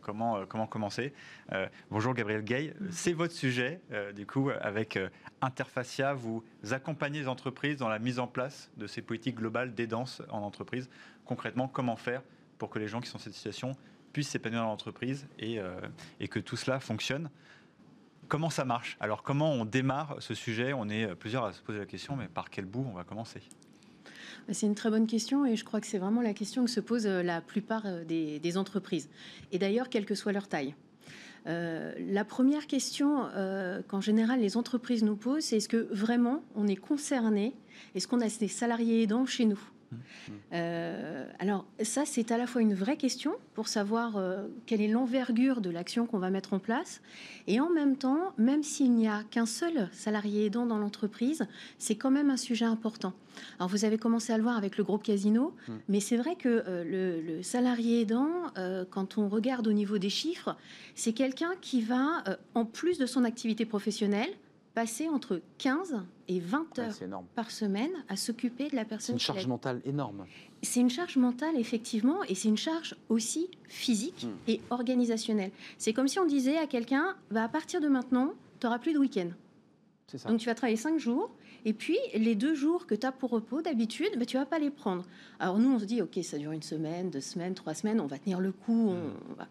[0.00, 1.12] comment, euh, comment commencer.
[1.52, 3.80] Euh, bonjour Gabriel Gay, c'est votre sujet,
[4.14, 4.98] du coup, avec
[5.40, 10.22] Interfacia, vous accompagnez les entreprises dans la mise en place de ces politiques globales d'aidance
[10.30, 10.88] en entreprise.
[11.24, 12.22] Concrètement, comment faire
[12.58, 13.72] pour que les gens qui sont dans cette situation
[14.12, 15.60] puissent s'épanouir dans l'entreprise et,
[16.20, 17.30] et que tout cela fonctionne?
[18.28, 18.96] Comment ça marche?
[18.98, 20.72] Alors, comment on démarre ce sujet?
[20.72, 23.40] On est plusieurs à se poser la question, mais par quel bout on va commencer?
[24.52, 26.80] C'est une très bonne question et je crois que c'est vraiment la question que se
[26.80, 29.08] pose euh, la plupart euh, des, entreprises.
[29.52, 30.74] Et d'ailleurs, quelle que soit leur taille.
[31.46, 33.28] Euh, la première question
[33.88, 37.54] qu'en général les entreprises nous posent, c'est est-ce que vraiment on est concerné
[37.94, 39.60] Est-ce qu'on a des salariés aidants chez nous?
[40.52, 44.88] Euh, alors ça, c'est à la fois une vraie question pour savoir euh, quelle est
[44.88, 47.00] l'envergure de l'action qu'on va mettre en place,
[47.46, 51.46] et en même temps, même s'il n'y a qu'un seul salarié aidant dans l'entreprise,
[51.78, 53.12] c'est quand même un sujet important.
[53.58, 55.72] Alors vous avez commencé à le voir avec le groupe Casino, mm.
[55.88, 58.30] mais c'est vrai que euh, le, le, salarié aidant,
[58.90, 60.56] quand on regarde au niveau des chiffres,
[60.94, 64.30] c'est quelqu'un qui va, en plus de son activité professionnelle,
[64.76, 69.18] passer entre 15 et 20 heures par semaine à s'occuper de la personne.
[69.18, 70.26] C'est une charge mentale énorme.
[70.60, 74.50] C'est une charge mentale, effectivement, et c'est une charge aussi physique hmm.
[74.50, 75.50] et organisationnelle.
[75.78, 78.92] C'est comme si on disait à quelqu'un, bah, à partir de maintenant, tu n'auras plus
[78.92, 79.30] de week-end.
[80.28, 81.30] Donc tu vas travailler 5 jours,
[81.64, 84.58] et puis les deux jours que tu as pour repos, d'habitude, bah, tu vas pas
[84.58, 85.06] les prendre.
[85.40, 88.06] Alors nous, on se dit, ok, ça dure une semaine, deux semaines, trois semaines, on
[88.06, 88.90] va tenir le coup.
[88.90, 89.42] Hmm.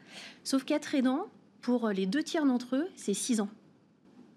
[0.43, 1.25] Sauf qu'être aidant,
[1.61, 3.49] pour les deux tiers d'entre eux, c'est 6 ans.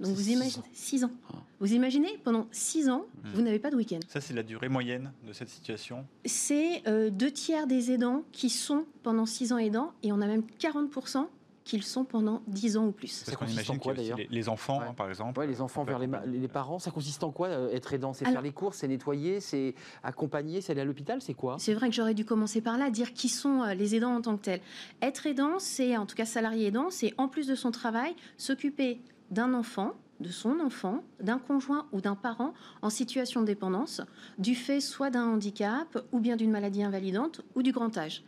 [0.00, 1.11] Donc vous imaginez 6 ans.
[1.32, 1.37] Ah.
[1.61, 3.28] Vous imaginez pendant 6 ans, hmm.
[3.34, 3.98] vous n'avez pas de week-end.
[4.08, 6.06] Ça c'est la durée moyenne de cette situation.
[6.24, 10.26] C'est euh, deux tiers des aidants qui sont pendant 6 ans aidants et on a
[10.26, 11.26] même 40%
[11.68, 13.24] qu'ils sont pendant 10 ans ou plus.
[13.24, 14.87] Qu'on consiste en imagine quoi, d'ailleurs les, les enfants, Ouais.
[14.88, 15.38] hein, par exemple.
[15.38, 18.14] Ouais, les enfants vers les, parents, ça consiste en quoi euh, être aidant?
[18.14, 21.56] C'est faire les courses, c'est nettoyer, c'est accompagner, c'est aller à l'hôpital, c'est quoi?
[21.58, 24.22] C'est vrai que j'aurais dû commencer par là, dire qui sont euh, les aidants en
[24.22, 24.61] tant que tels.
[25.02, 28.98] Être aidant, c'est, en tout cas salarié aidant, c'est en plus de son travail, s'occuper
[29.31, 34.01] d'un enfant, de son enfant, d'un conjoint ou d'un parent en situation de dépendance,
[34.38, 38.25] du fait soit d'un handicap ou bien d'une maladie invalidante ou du grand âge.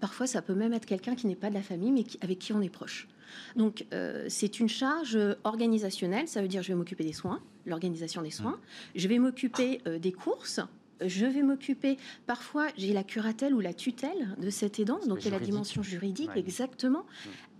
[0.00, 2.52] Parfois, ça peut même être quelqu'un qui n'est pas de la famille, mais avec qui
[2.52, 3.08] on est proche.
[3.56, 6.28] Donc, euh, c'est une charge organisationnelle.
[6.28, 8.58] Ça veut dire, je vais m'occuper des soins, l'organisation des soins.
[8.94, 10.60] Je vais m'occuper euh, des courses.
[11.06, 15.30] Je vais m'occuper, parfois, j'ai la curatelle ou la tutelle de cet aidant, donc il
[15.32, 16.38] y a la dimension juridique, Ouais.
[16.40, 17.04] exactement,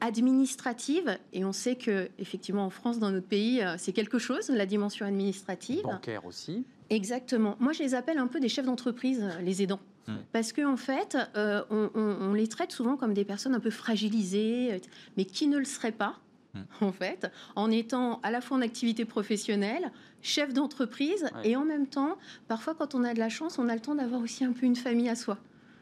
[0.00, 4.48] administrative, et on sait que, effectivement, en France, dans notre pays, euh, c'est quelque chose,
[4.50, 5.82] la dimension administrative.
[5.82, 6.64] Bancaire aussi.
[6.90, 7.56] Exactement.
[7.60, 9.80] Moi, je les appelle un peu des chefs d'entreprise, euh, les aidants.
[10.06, 10.16] Hmm.
[10.32, 13.60] Parce qu'en en fait, euh, on, on- on les traite souvent comme des personnes un
[13.60, 14.80] peu fragilisées,
[15.16, 16.18] mais qui ne le seraient pas,
[16.54, 16.60] Hmm.
[16.84, 21.50] en fait, en étant à la fois en activité professionnelle, chef d'entreprise, Ouais.
[21.50, 22.16] et en même temps,
[22.48, 24.66] parfois, quand on a de la chance, on a le temps d'avoir aussi un peu
[24.66, 25.38] une famille à soi.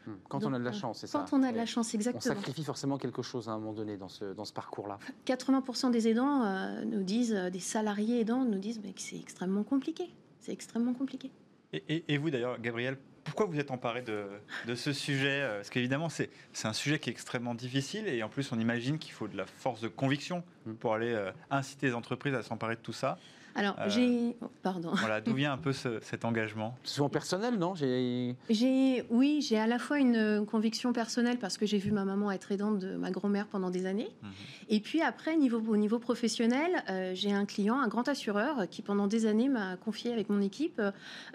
[0.07, 0.11] Hmm.
[0.29, 1.19] Quand Donc, on a de la euh, chance, c'est ça.
[1.29, 2.35] Quand on a de la chance, On exactement.
[2.35, 4.97] sacrifie forcément quelque chose à un moment donné dans ce, dans ce parcours-là.
[5.27, 9.19] 80% des aidants euh, nous disent, euh, des salariés aidants nous disent mais que c'est
[9.19, 10.09] extrêmement compliqué.
[10.39, 11.29] C'est extrêmement compliqué.
[11.73, 14.25] Et, et- et vous d'ailleurs, Gabriel, pourquoi vous êtes emparé de,
[14.67, 18.23] de ce sujet euh, Parce qu'évidemment, c'est c'est un sujet qui est extrêmement difficile et
[18.23, 20.73] en plus, on imagine qu'il faut de la force de conviction Mm.
[20.73, 23.17] pour aller euh, inciter les entreprises à s'emparer de tout ça.
[23.55, 24.35] Alors, Euh, j'ai...
[24.41, 24.91] oh, Pardon.
[24.93, 26.75] Voilà, d'où vient un peu ce- cet engagement?
[26.83, 27.75] C'est souvent personnel, non?
[27.75, 31.91] J'ai- J'ai, oui, j'ai à la fois une euh, conviction personnelle parce que j'ai vu
[31.91, 34.09] ma maman être aidante de ma grand-mère pendant des années.
[34.23, 34.29] Mhm.
[34.69, 38.81] Et puis après, niveau, au niveau professionnel, euh, j'ai un client, un grand assureur, qui
[38.81, 40.81] pendant des années m'a confié avec mon équipe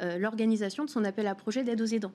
[0.00, 2.12] euh, l'organisation de son appel à projet d'aide aux aidants.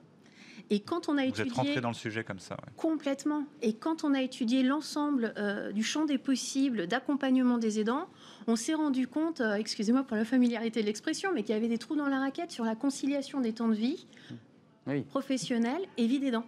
[0.70, 2.54] Et quand on a Vous êtes étudié rentré dans le sujet comme ça.
[2.54, 2.72] ouais.
[2.76, 8.08] complètement, et quand on a étudié l'ensemble euh, du champ des possibles d'accompagnement des aidants,
[8.46, 11.68] on s'est rendu compte, euh, excusez-moi pour la familiarité de l'expression, mais qu'il y avait
[11.68, 14.06] des trous dans la raquette sur la conciliation des temps de vie
[14.86, 15.02] Oui.
[15.02, 16.44] professionnelle et vie d'aidant.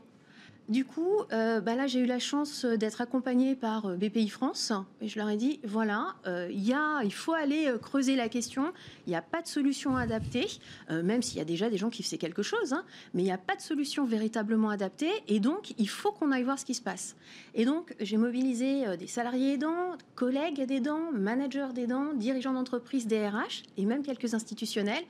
[0.69, 4.73] Du coup, euh, bah là, j'ai eu la chance d'être accompagnée par euh, BPI France
[5.03, 8.73] et je leur ai dit voilà, euh, il faut aller euh, creuser la question.
[9.07, 10.47] Il n'y a pas de solution adaptée,
[10.91, 13.27] euh, même s'il y a déjà des gens qui faisaient quelque chose, hein, mais il
[13.27, 16.65] n'y a pas de solution véritablement adaptée et donc il faut qu'on aille voir ce
[16.65, 17.15] qui se passe.
[17.55, 23.65] Et donc, j'ai mobilisé euh, des salariés aidants, collègues d'aidants, managers d'aidants, dirigeants d'entreprise, DRH
[23.77, 25.05] et même quelques institutionnels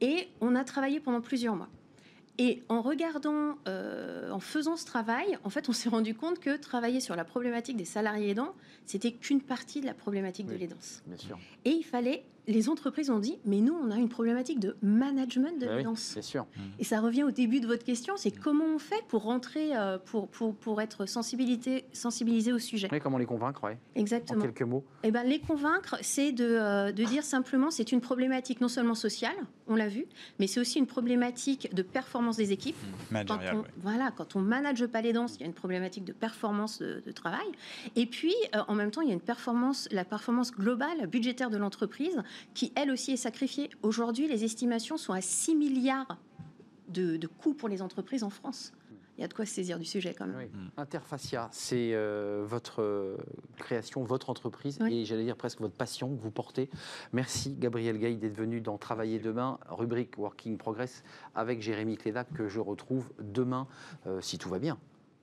[0.00, 1.68] et on a travaillé pendant plusieurs mois.
[2.38, 6.56] Et en regardant, euh, en faisant ce travail, en fait, on s'est rendu compte que
[6.56, 8.54] travailler sur la problématique des salariés aidants,
[8.86, 10.58] c'était qu'une partie de la problématique de Oui.
[10.58, 11.02] l'aidance.
[11.06, 11.38] Bien sûr.
[11.66, 15.60] Et il fallait, les entreprises ont dit, mais nous, on a une problématique de management
[15.60, 16.00] de oui, l'aidance.
[16.00, 16.46] c'est sûr.
[16.78, 19.98] Et ça revient au début de votre question, c'est comment on fait pour rentrer, euh,
[19.98, 22.88] pour, pour, pour être sensibilisé, sensibilisé au sujet.
[22.90, 23.78] Oui, comment les convaincre, ouais.
[23.96, 24.40] En Exactement.
[24.42, 24.84] quelques mots.
[25.04, 28.94] Eh ben, les convaincre, c'est de, euh, de dire simplement c'est une problématique non seulement
[28.96, 30.06] sociale, on l'a vu,
[30.38, 32.76] mais c'est aussi une problématique de performance des équipes.
[33.08, 33.68] Quand Managérial, on, ouais.
[33.82, 37.02] Voilà, quand on manage pas les danses, il y a une problématique de performance de,
[37.04, 37.46] de travail.
[37.96, 41.50] Et puis, euh, en même temps, il y a une performance, la performance globale budgétaire
[41.50, 42.22] de l'entreprise,
[42.54, 43.70] qui elle aussi est sacrifiée.
[43.82, 46.18] Aujourd'hui, les estimations sont à 6 milliards
[46.88, 48.72] de, de coûts pour les entreprises en France.
[49.18, 50.36] Il y a de quoi se saisir du sujet quand même.
[50.36, 50.46] Oui.
[50.46, 50.70] Mm.
[50.78, 53.16] Interfacia, c'est euh, votre euh,
[53.56, 55.00] création, votre entreprise Oui.
[55.00, 56.70] et j'allais dire presque votre passion que vous portez.
[57.12, 62.48] Merci Gabriel Gay d'être venu dans Travailler demain, rubrique Working Progress avec Jérémy Clédac que
[62.48, 63.66] je retrouve demain
[64.06, 64.78] euh, si tout va bien.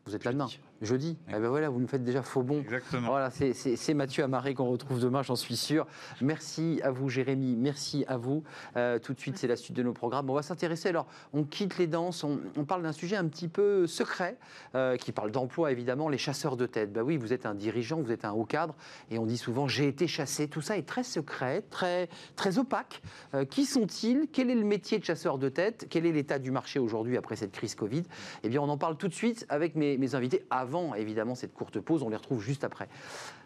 [0.06, 0.48] Vous êtes là demain,
[0.82, 1.18] jeudi.
[1.30, 2.60] Eh ben voilà, vous nous faites déjà faux bon.
[2.60, 3.08] Exactement.
[3.10, 5.86] Voilà, c'est- Mathieu Amaré qu'on retrouve demain, j'en suis sûr.
[6.22, 7.56] Merci à vous, Jérémy.
[7.56, 8.44] Merci à vous.
[8.78, 10.30] Euh, tout de suite, c'est la suite de nos programmes.
[10.30, 10.90] On va s'intéresser.
[10.90, 12.24] Alors, on quitte les danses.
[12.24, 14.38] On, on parle d'un sujet un petit peu secret,
[14.76, 16.94] euh, qui parle d'emploi, évidemment, les chasseurs de tête.
[16.94, 18.76] Bah oui, vous êtes un dirigeant, vous êtes un haut cadre,
[19.10, 20.48] et on dit souvent j'ai été chassé.
[20.48, 23.02] Tout ça est très secret, très, très opaque.
[23.34, 24.28] Euh, qui sont-ils?
[24.32, 27.36] Quel est le métier de chasseur de tête Quel est l'état du marché aujourd'hui après
[27.36, 28.04] cette crise Covid?
[28.44, 30.46] Eh bien, on en parle tout de suite avec mes, mes invités.
[30.52, 32.88] Avant, évidemment, cette courte pause, on les retrouve juste après.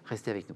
[0.06, 0.56] Restez avec nous.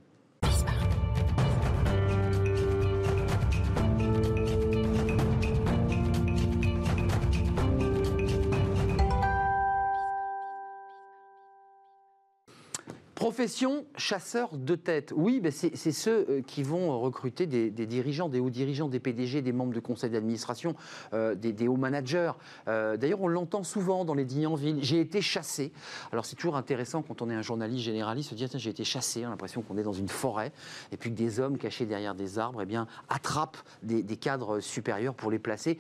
[13.28, 15.12] Profession chasseur de tête.
[15.13, 19.42] Oui, ben c'est ceux euh, qui vont recruter des, dirigeants, des hauts dirigeants, des PDG,
[19.42, 20.78] des membres de conseil d'administration,
[21.12, 22.32] euh, des, hauts managers.
[22.70, 24.78] Euh, D'ailleurs, on l'entend souvent dans les dîners en ville.
[24.82, 25.74] J'ai été chassé.
[26.13, 29.26] Alors, c'est toujours intéressant quand on est un journaliste généraliste de dire j'ai été chassé.
[29.26, 30.54] On a l'impression qu'on est dans une forêt
[30.94, 35.13] et puis que des hommes cachés derrière des arbres eh bien, attrapent des cadres supérieurs
[35.13, 35.78] pour les placer.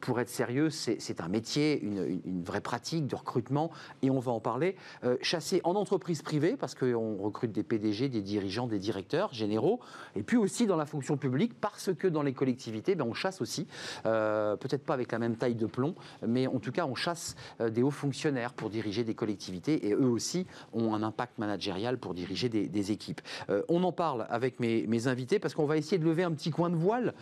[0.00, 3.70] Pour être sérieux, c'est un métier, une, vraie pratique de recrutement,
[4.02, 4.76] et on va en parler.
[5.04, 9.80] Euh, chasser en entreprise privée, parce qu'on recrute des PDG, des dirigeants, des directeurs généraux,
[10.14, 13.40] et puis aussi dans la fonction publique, parce que dans les collectivités, ben, on chasse
[13.40, 13.66] aussi,
[14.04, 15.94] euh, peut-être pas avec la même taille de plomb,
[16.26, 19.92] mais en tout cas, on chasse euh, des hauts fonctionnaires pour diriger des collectivités, et
[19.92, 23.20] eux aussi ont un impact managérial pour diriger des, équipes.
[23.68, 26.50] on en parle avec mes, mes invités, parce qu'on va essayer de lever un petit
[26.50, 27.14] coin de voile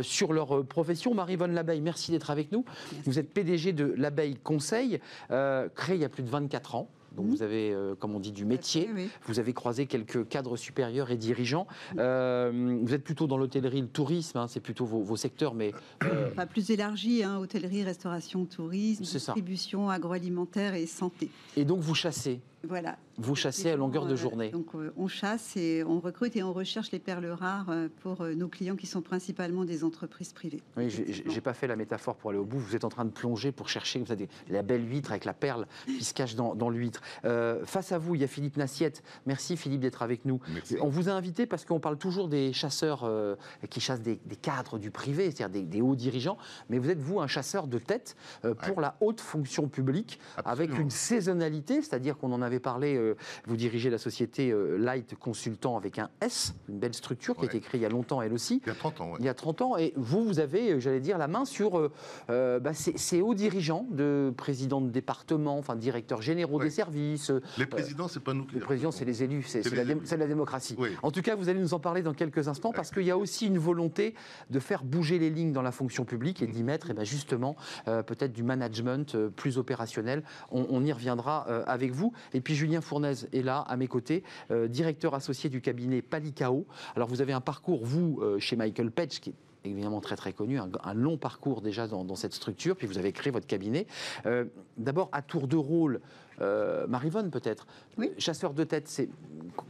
[0.00, 1.12] sur leur profession.
[1.12, 2.64] Marie-Vonne Labeille, merci d'être avec nous.
[3.04, 6.88] Vous êtes PDG de l'Abeille Conseil, euh, créé il y a plus de 24 ans.
[7.16, 7.32] Donc mhm.
[7.32, 8.88] vous avez, euh, comme on dit, du métier.
[9.24, 11.66] Vous avez croisé quelques cadres supérieurs et dirigeants.
[11.98, 15.72] Euh, vous êtes plutôt dans l'hôtellerie, le tourisme, hein, c'est plutôt vos, secteurs, mais...
[16.36, 21.30] Pas plus élargi, hein, hôtellerie, restauration, tourisme, distribution agroalimentaire et santé.
[21.56, 22.98] Et donc vous chassez voilà.
[23.16, 24.50] Vous chassez à longueur de journée.
[24.50, 28.20] donc euh, on chasse et on recrute et on recherche les perles rares euh, pour
[28.20, 30.62] euh, nos clients qui sont principalement des entreprises privées.
[30.76, 32.58] Oui, j'ai pas fait la métaphore pour aller au bout.
[32.58, 34.06] Vous êtes en train de plonger pour chercher vous
[34.48, 37.00] la belle huître avec la perle qui se cache dans, l'huître.
[37.64, 39.02] face à vous, il y a Philippe Nassiette.
[39.26, 40.40] Merci Philippe d'être avec nous.
[40.80, 43.08] On vous a invité parce qu'on parle toujours des chasseurs
[43.68, 46.38] qui chassent des, cadres du privé, c'est-à-dire des, hauts dirigeants.
[46.68, 50.90] Mais vous êtes vous un chasseur de tête pour la haute fonction publique avec une
[50.90, 55.76] saisonnalité, c'est-à-dire qu'on en a avait parlé, euh, vous dirigez la société euh, Light Consultant
[55.76, 58.32] avec un S, une belle structure qui a été créée il y a longtemps elle
[58.32, 58.60] aussi.
[58.64, 59.76] Il y a 30 ans, Il y a 30 ans.
[59.76, 61.90] Et vous, vous avez, euh, j'allais dire, la main sur
[62.28, 67.32] bah, ces, hauts dirigeants de présidents de département, enfin directeurs généraux des services.
[67.58, 70.76] Les présidents, c'est pas nous qui Les présidents, c'est les élus, c'est la, la, démocratie.
[71.02, 73.16] En tout cas, vous allez nous en parler dans quelques instants parce qu'il y a
[73.16, 74.14] aussi une volonté
[74.50, 77.04] de faire bouger les lignes dans la fonction publique et d'y mettre et eh ben,
[77.04, 80.22] justement peut-être du management plus opérationnel.
[80.50, 82.12] On, on y reviendra avec vous.
[82.32, 86.00] Et et puis Julien Fournaise est là, à mes côtés, euh, directeur associé du cabinet
[86.00, 86.64] Palicao.
[86.96, 90.32] Alors vous avez un parcours, vous, euh, chez Michael Page, qui est évidemment très très
[90.32, 93.86] connu, un, long parcours déjà dans, cette structure, puis vous avez créé votre cabinet.
[94.24, 94.46] Euh,
[94.78, 96.00] d'abord, à tour de rôle,
[96.88, 97.66] Marivonne peut-être,
[97.98, 98.12] oui.
[98.16, 99.10] chasseur de tête, c'est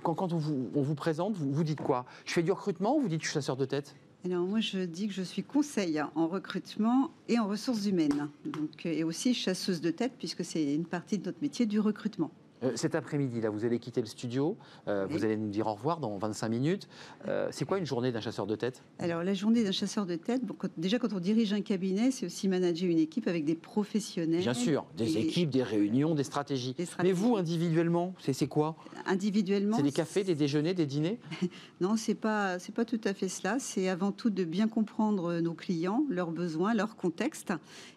[0.05, 2.07] quand, on, vous, présente, vous, vous dites quoi?
[2.25, 3.97] Je fais du recrutement ou vous dites je suis chasseur de tête?
[4.25, 8.87] Alors moi, je dis que je suis conseil en recrutement et en ressources humaines, donc,
[8.87, 12.31] et aussi chasseuse de tête, puisque c'est une partie de notre métier du recrutement.
[12.63, 14.57] Euh, cet après-midi, là, vous allez quitter le studio.
[14.89, 16.89] Euh, vous allez nous dire au revoir dans 25 minutes.
[17.29, 18.83] Euh, c'est quoi une journée d'un chasseur de tête?
[18.99, 20.43] Alors, la journée d'un chasseur de tête,
[20.77, 24.41] déjà quand on dirige un cabinet, c'est aussi manager une équipe avec des professionnels.
[24.41, 26.75] Bien sûr, des équipes, des réunions, des stratégies.
[27.03, 28.77] Mais vous, individuellement, c'est quoi?
[29.07, 31.19] Individuellement C'est des cafés, des déjeuners, des dîners?
[31.81, 33.59] Non, c'est pas, pas tout à fait cela.
[33.59, 37.53] C'est avant tout de bien comprendre nos clients, leurs besoins, leur contexte,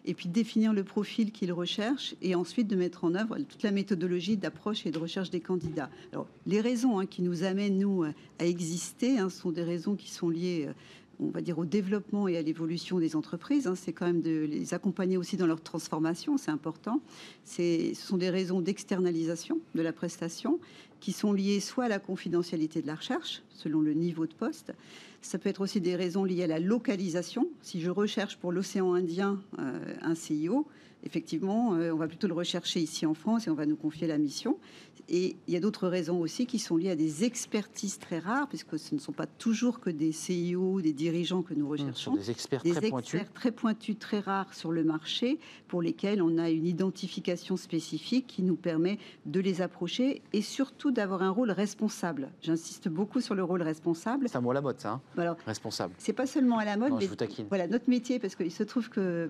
[0.06, 3.72] et puis définir le profil qu'ils recherchent, et ensuite de mettre en œuvre toute la
[3.72, 5.90] méthodologie d'approche et de recherche des candidats.
[6.12, 10.10] Alors, les raisons hein, qui nous amènent, nous, à exister, hein, sont des raisons qui
[10.10, 10.72] sont liées, euh,
[11.18, 13.66] on va dire, au développement et à l'évolution des entreprises.
[13.66, 13.74] Hein.
[13.74, 17.00] C'est quand même de les accompagner aussi dans leur transformation, c'est important.
[17.44, 20.60] Ce sont des raisons d'externalisation de la prestation
[21.00, 24.72] qui sont liées soit à la confidentialité de la recherche, selon le niveau de poste,
[25.20, 27.48] ça peut être aussi des raisons liées à la localisation.
[27.62, 30.66] Si je recherche pour l'océan Indien euh, un CIO,
[31.04, 34.06] effectivement, euh, on va plutôt le rechercher ici en France et on va nous confier
[34.06, 34.58] la mission.
[35.08, 38.48] Et il y a d'autres raisons aussi qui sont liées à des expertises très rares,
[38.48, 42.14] puisque ce ne sont pas toujours que des CIO, des dirigeants que nous mmh, recherchons.
[42.14, 43.20] des experts très pointus.
[43.34, 45.38] très pointus, très rares sur le marché,
[45.68, 50.90] pour lesquels on a une identification spécifique qui nous permet de les approcher et surtout
[50.90, 52.30] d'avoir un rôle responsable.
[52.40, 54.28] J'insiste beaucoup sur le rôle responsable.
[54.28, 55.94] C'est un mot à la mode, ça, hein alors, responsable.
[55.98, 57.08] C'est pas seulement à la mode, mais
[57.50, 59.28] voilà, notre métier, parce qu'il se trouve que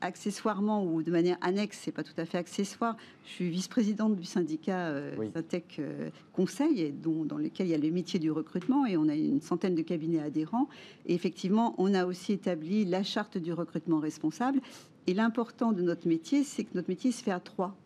[0.00, 2.96] accessoirement ou de manière annexe, c'est pas tout à fait accessoire.
[3.24, 7.78] Je suis vice-présidente du syndicat euh, Syntec euh, Conseil, dont, dans lequel il y a
[7.78, 10.68] le métier du recrutement, et on a une centaine de cabinets adhérents.
[11.06, 14.60] Et effectivement, on a aussi établi la charte du recrutement responsable.
[15.06, 17.76] Et l'important de notre métier, c'est que notre métier se fait à trois.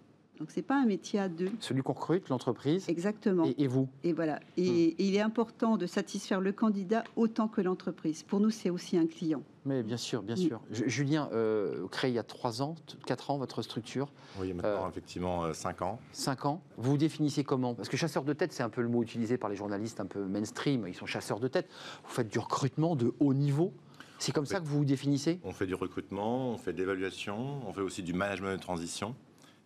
[0.42, 1.52] Donc c'est pas un métier à deux.
[1.60, 2.88] Celui qu'on recrute, l'entreprise.
[2.88, 3.48] Exactement.
[3.58, 3.88] Et, vous.
[4.02, 4.40] Et voilà.
[4.56, 4.94] Et, hmm.
[4.98, 8.24] il est important de satisfaire le candidat autant que l'entreprise.
[8.24, 9.40] Pour nous, c'est aussi un client.
[9.66, 10.60] Mais bien sûr, bien sûr.
[10.72, 12.74] Julien, euh, créé il y a 3 ans,
[13.06, 14.10] 4 ans, votre structure.
[14.40, 16.00] Oui, maintenant, euh, effectivement, 5 euh, ans.
[16.10, 16.60] 5 ans.
[16.76, 17.74] Vous vous définissez comment?
[17.74, 20.06] Parce que chasseur de tête, c'est un peu le mot utilisé par les journalistes un
[20.06, 20.88] peu mainstream.
[20.88, 21.68] Ils sont chasseurs de tête.
[22.02, 23.72] Vous faites du recrutement de haut niveau.
[24.18, 25.38] C'est comme ça que vous vous définissez?
[25.44, 29.14] On fait du recrutement, on fait de l'évaluation, on fait aussi du management de transition.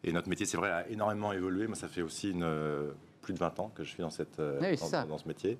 [0.07, 1.67] Et notre métier, c'est vrai, a énormément évolué.
[1.67, 2.93] Moi, ça fait aussi une, euh,
[3.23, 4.61] plus de 20 ans que je suis dans, cette, euh,
[5.09, 5.59] dans, ce métier.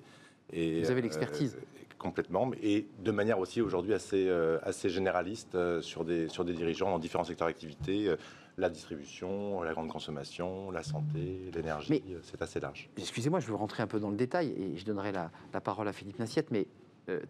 [0.53, 4.29] Et, Vous avez l'expertise euh, Complètement, et de manière aussi aujourd'hui assez,
[4.61, 8.15] assez généraliste sur, des, sur des dirigeants dans différents secteurs d'activité
[8.59, 12.89] la distribution, la grande consommation, la santé, l'énergie, c'est assez large.
[12.97, 15.87] Excusez-moi, je veux rentrer un peu dans le détail et je donnerai la, la parole
[15.87, 16.67] à Philippe Nassiette, mais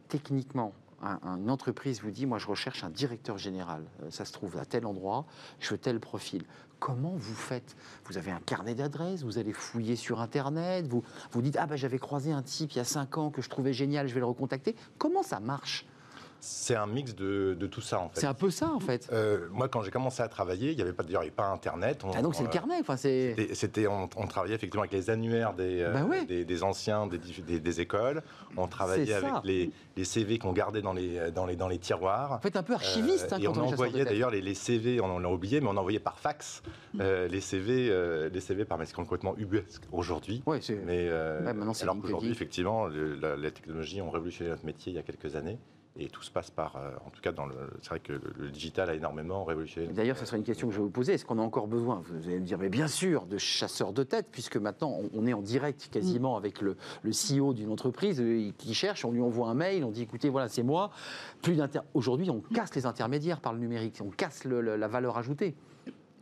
[0.10, 4.66] techniquement, une entreprise vous dit, moi je recherche un directeur général, ça se trouve à
[4.66, 5.26] tel endroit,
[5.60, 6.44] je veux tel profil.
[6.80, 7.76] Comment vous faites?
[8.06, 11.76] Vous avez un carnet d'adresses, vous allez fouiller sur Internet, vous vous dites, ah ben
[11.76, 14.20] j'avais croisé un type il y a 5 ans que je trouvais génial, je vais
[14.20, 14.76] le recontacter.
[14.98, 15.86] Comment ça marche?
[16.40, 18.22] C'est un mix de, tout ça, en fait.
[18.22, 19.10] C'est un peu ça, en fait.
[19.12, 22.04] Euh, moi, quand j'ai commencé à travailler, il n'y avait pas, avait pas Internet.
[22.16, 23.36] ah, donc c'est le carnet, enfin, c'est...
[23.54, 28.22] C'était, on, travaillait effectivement avec les annuaires des, euh, bah des, anciens des, des, écoles.
[28.56, 32.34] On travaillait avec les, les, CV qu'on gardait dans les, dans, les, dans les tiroirs.
[32.34, 33.34] En fait, un peu archiviste.
[33.34, 36.62] Hein, et on, envoyait d'ailleurs les, CV, on, l'a oublié, mais on envoyait par fax
[36.94, 37.00] mm.
[37.02, 40.44] euh, les CV, les CV par c'est complètement ubuesque aujourd'hui.
[40.46, 41.10] Ouais, mais
[41.42, 45.58] maintenant, alors qu'aujourd'hui, effectivement, la, technologie ont révolutionné notre métier il y a quelques années.
[46.00, 48.50] Et tout se passe par, euh, en tout cas, dans le, c'est vrai que le,
[48.52, 49.88] digital a énormément révolutionné.
[49.88, 51.14] D'ailleurs, ce serait une question que je vais vous poser.
[51.14, 54.04] Est-ce qu'on a encore besoin, vous allez me dire, mais bien sûr, de chasseurs de
[54.04, 56.38] tête, puisque maintenant on est en direct quasiment mm.
[56.38, 59.92] avec le, le CEO d'une entreprise euh, qui cherche, on lui envoie un mail, on
[59.92, 60.92] dit, écoutez, voilà, c'est moi.
[61.42, 61.80] Plus d'inter...
[61.94, 65.56] Aujourd'hui, on casse les intermédiaires par le numérique, on casse la valeur ajoutée.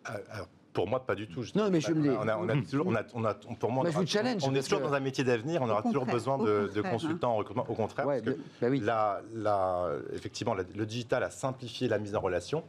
[0.09, 1.43] Euh, alors, pour moi, pas du tout.
[1.55, 3.85] Non, mais je me on a, on a toujours, on a, on a, pour moi,
[3.95, 5.61] on, challenge, on est toujours dans un métier d'avenir.
[5.63, 7.65] On aura toujours besoin de, de, consultants en recrutement.
[7.67, 8.81] Au contraire, parce que bah oui.
[8.81, 12.63] la, la, effectivement, le digital a simplifié la mise en relation.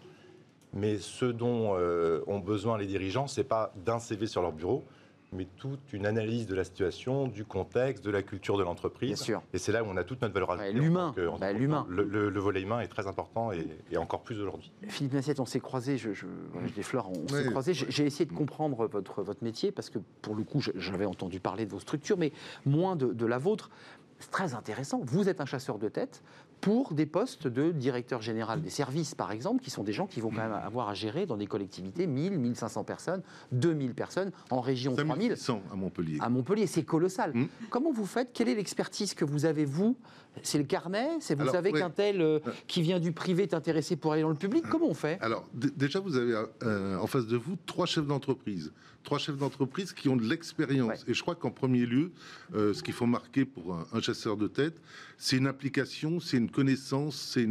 [0.72, 4.84] Mais ce dont euh, ont besoin les dirigeants, c'est pas d'un CV sur leur bureau,
[5.32, 9.30] mais toute une analyse de la situation, du contexte, de la culture de l'entreprise.
[9.52, 10.72] Et c'est là où on a toute notre valeur ajoutée.
[10.72, 11.14] l'humain.
[11.40, 11.86] Bah, l'humain.
[11.88, 14.72] Le, volet humain est très important et, encore plus aujourd'hui.
[14.88, 16.26] Philippe Massiette, on s'est croisés, je, je,
[16.74, 17.74] déflore, on s'est croisés.
[17.74, 21.66] J'ai essayé de comprendre votre, votre métier parce que pour le coup, j'avais entendu parler
[21.66, 22.32] de vos structures, mais
[22.64, 23.70] moins de, de la vôtre.
[24.18, 25.00] C'est très intéressant.
[25.04, 26.22] Vous êtes un chasseur de tête
[26.60, 30.20] pour des postes de directeur général des services, par exemple, qui sont des gens qui
[30.20, 34.60] vont quand même avoir à gérer dans des collectivités 1000, 1500 personnes, 2000 personnes, en
[34.60, 35.36] région 3000.
[35.72, 36.18] à Montpellier.
[36.20, 37.32] À Montpellier, c'est colossal.
[37.34, 37.46] Mmh.
[37.70, 38.32] Comment vous faites?
[38.32, 39.96] Quelle est l'expertise que vous avez, vous?
[40.42, 41.08] C'est le carnet?
[41.20, 42.50] C'est Vous savez qu'un tel euh, euh.
[42.66, 44.64] qui vient du privé est intéressé pour aller dans le public?
[44.68, 45.18] Comment on fait?
[45.20, 48.72] Alors, déjà, vous avez euh, en face de vous trois chefs d'entreprise.
[49.06, 51.04] Trois chefs d'entreprise qui ont de l'expérience.
[51.06, 52.10] Et je crois qu'en premier lieu,
[52.52, 54.74] ce qu'il faut marquer pour un, un chasseur de tête,
[55.16, 57.46] c'est une application, c'est une connaissance, c'est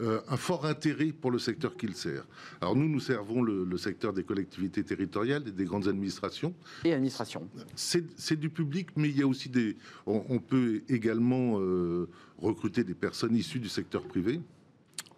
[0.00, 2.24] euh, un fort intérêt pour le secteur qu'il sert.
[2.60, 6.54] Alors nous, nous servons le, secteur des collectivités territoriales et des grandes administrations.
[6.84, 7.48] Et administrations.
[7.74, 9.76] C'est du public, mais il y a aussi des...
[10.06, 12.08] On, peut également euh,
[12.38, 14.40] recruter des personnes issues du secteur privé.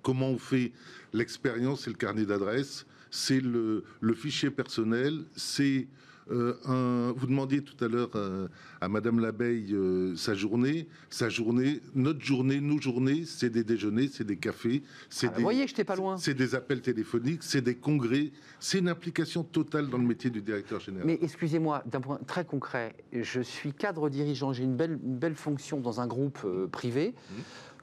[0.03, 0.73] Comment on fait
[1.13, 5.87] l'expérience C'est le carnet d'adresse, c'est le, le, fichier personnel, c'est
[6.31, 8.47] euh, vous demandiez tout à l'heure euh,
[8.81, 10.87] à Madame Labeille euh, sa journée.
[11.09, 15.43] Sa journée, notre journée, nos journées, c'est des déjeuners, c'est des cafés, c'est ah, des.
[15.43, 16.17] voyez que pas loin.
[16.19, 18.31] C'est des appels téléphoniques, c'est des congrès.
[18.61, 21.07] C'est une application totale dans le métier du directeur général.
[21.07, 25.81] Mais excusez-moi, d'un point très concret, je suis cadre dirigeant, j'ai une belle, belle fonction
[25.81, 27.15] dans un groupe privé.
[27.31, 27.35] Mmh.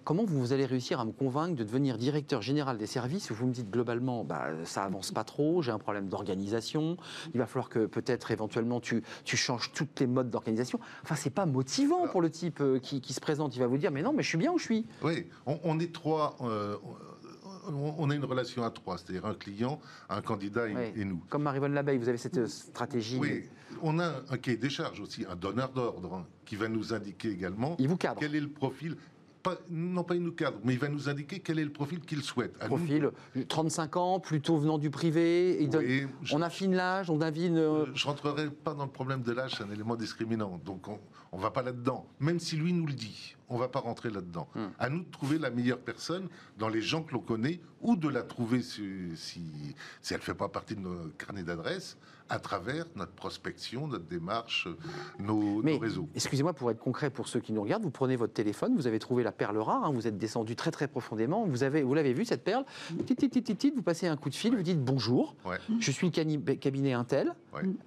[0.08, 3.46] Comment vous allez réussir à me convaincre de devenir directeur général des services où vous
[3.46, 6.96] me dites globalement, bah, ça avance pas trop, j'ai un problème d'organisation,
[7.34, 10.80] il va falloir que peut-être éventuellement tu, tu, changes toutes les modes d'organisation.
[11.04, 13.54] Enfin, c'est pas motivant pour le type euh, qui, qui, se présente.
[13.58, 14.86] Il va vous dire, mais non, mais je suis bien où je suis.
[15.04, 16.38] Oui, on, est trois.
[16.40, 16.78] Euh,
[17.68, 21.22] on a une relation à trois, c'est-à-dire un client, un candidat et, nous.
[21.28, 23.18] Comme Marivonne Labeille, vous avez cette euh, stratégie.
[23.20, 23.44] Oui,
[23.82, 27.30] on a un cahier des charges aussi, un donneur d'ordre hein, qui va nous indiquer
[27.30, 28.22] également il vous cadre.
[28.22, 28.96] quel est le profil
[29.70, 32.22] non pas il nous cadre, mais il va nous indiquer quel est le profil qu'il
[32.22, 32.58] souhaite.
[32.60, 33.12] profil,
[33.48, 35.70] 35 ans, plutôt venant du privé, et
[36.32, 37.58] on affine l'âge, on affine...
[37.58, 40.88] Euh, je rentrerai pas dans le problème de l'âge, c'est un élément discriminant, donc
[41.32, 42.08] on ne va pas là-dedans.
[42.20, 44.48] Même si lui nous le dit, on ne va pas rentrer là-dedans.
[44.56, 44.68] Hmm.
[44.80, 46.28] À nous de trouver la meilleure personne
[46.58, 49.42] dans les gens que l'on connaît, ou de la trouver si, si,
[50.02, 51.98] si elle ne fait pas partie de nos carnets d'adresses,
[52.30, 54.68] à travers notre prospection, notre démarche,
[55.20, 56.08] nos, Mais, réseaux.
[56.16, 59.00] Excusez-moi, pour être concret pour ceux qui nous regardent, vous prenez votre téléphone, vous avez
[59.00, 62.14] trouvé la perle rare, hein, vous êtes descendu très très profondément, vous avez, vous l'avez
[62.14, 65.36] vu cette perle, vous passez un coup de fil, vous dites bonjour,
[65.80, 67.34] je suis le cabinet Intel,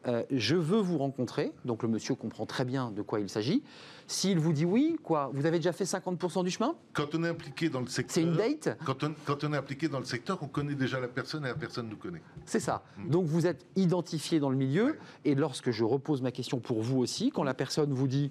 [0.06, 3.62] euh, je veux vous rencontrer, donc le monsieur comprend très bien de quoi il s'agit.
[4.06, 6.74] S'il vous dit oui, quoi Vous avez déjà fait 50% du chemin?
[6.94, 8.14] Quand on est impliqué dans le secteur.
[8.14, 8.76] C'est une date?
[8.84, 11.48] quand on, quand on, est impliqué dans le secteur, on connaît déjà la personne et
[11.48, 12.20] la personne nous connaît.
[12.44, 12.82] C'est ça.
[12.98, 13.10] Mm.
[13.10, 14.98] Donc vous êtes identifié dans le milieu.
[15.24, 18.30] Et lorsque je repose ma question pour vous aussi, quand la personne vous dit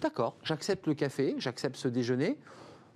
[0.00, 2.38] D'accord, j'accepte le café, j'accepte ce déjeuner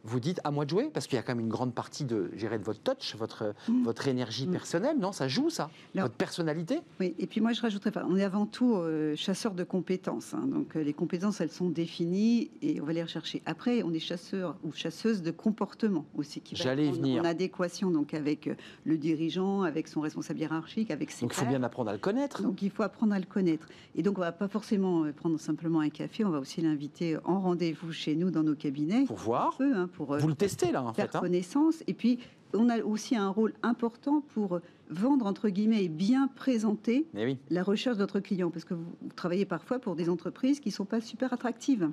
[0.04, 2.04] vous dites à moi de jouer Parce qu'il y a quand même une grande partie
[2.04, 3.84] de, de votre touch, votre, mm.
[3.84, 4.52] votre énergie mm.
[4.52, 8.16] personnelle, non Ça joue, ça Votre personnalité Oui, et puis moi je rajouterais pas, on
[8.16, 10.34] est avant tout euh, chasseur de compétences.
[10.34, 10.46] Hein.
[10.46, 13.42] donc euh, les compétences, elles sont définies et on va les rechercher.
[13.46, 17.22] Après, on est chasseur ou chasseuse de comportement aussi, qui va être venir.
[17.22, 21.36] en adéquation donc, avec euh, le dirigeant, avec son responsable hiérarchique, avec ses Donc il
[21.36, 22.42] faut bien apprendre à le connaître.
[22.42, 23.68] Donc il faut apprendre à le connaître.
[23.94, 27.40] Et donc on va pas forcément prendre simplement un café, on va aussi l'inviter en
[27.40, 29.04] rendez-vous chez nous dans nos cabinets.
[29.06, 31.16] Pour voir hein, pour Vous le testez là, en faire fait.
[31.16, 31.20] hein.
[31.20, 31.82] connaissance.
[31.86, 32.18] Et puis,
[32.52, 37.62] on a aussi un rôle important pour vendre, entre guillemets, et bien présenter oui, la
[37.62, 38.50] recherche de notre client.
[38.50, 38.84] Parce que vous,
[39.16, 41.90] travaillez parfois pour des entreprises qui ne sont pas super attractives,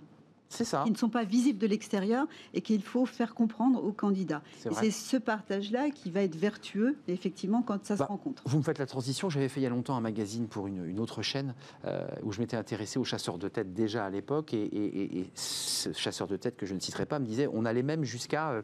[0.52, 0.84] ça.
[0.86, 4.41] qui ne sont pas visibles de l'extérieur et qu'il faut faire comprendre aux candidats.
[4.60, 8.43] C'est c'est ce partage-là qui va être vertueux, effectivement, quand ça Bah, se rencontre.
[8.45, 9.30] Vous me faites la transition.
[9.30, 12.32] J'avais fait il y a longtemps un magazine pour une, une autre chaîne euh, où
[12.32, 14.54] je m'étais intéressé aux chasseurs de tête déjà à l'époque.
[14.54, 17.47] Et, et- et- et ce chasseur de tête que je ne citerai pas me disait
[17.52, 18.62] on allait même jusqu'à, euh,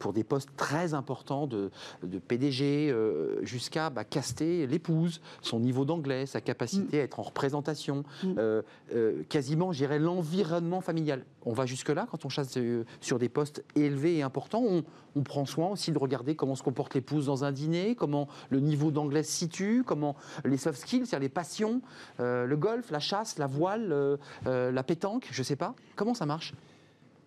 [0.00, 1.70] pour des postes très importants de,
[2.02, 7.22] de PDG, euh, jusqu'à bah, caster l'épouse, son niveau d'anglais, sa capacité à être en
[7.22, 8.34] représentation, Mm.
[8.38, 8.62] euh,
[8.94, 11.24] euh, quasiment, j'irais, l'environnement familial.
[11.44, 12.58] On va jusque-là quand on chasse
[13.00, 14.62] sur des postes élevés et importants.
[14.66, 14.82] On,
[15.16, 18.60] on prend soin aussi de regarder comment se comporte l'épouse dans un dîner, comment le
[18.60, 21.82] niveau d'anglais se situe, comment les soft skills, c'est-à-dire les passions,
[22.18, 25.74] le golf, la chasse, la voile, la pétanque, je sais pas.
[25.96, 26.54] Comment ça marche?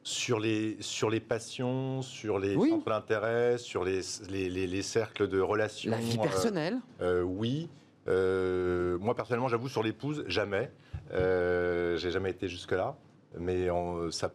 [0.06, 2.70] Sur les, sur les passions, sur les Oui.
[2.72, 5.92] centres d'intérêt, sur les, les, les- les cercles de relations.
[5.92, 7.70] La vie euh, personnelle euh, oui.
[8.10, 10.70] Euh, moi, personnellement, j'avoue, sur l'épouse, jamais.
[11.12, 12.98] J'ai jamais été jusque-là.
[13.40, 13.70] Mais
[14.12, 14.32] ça,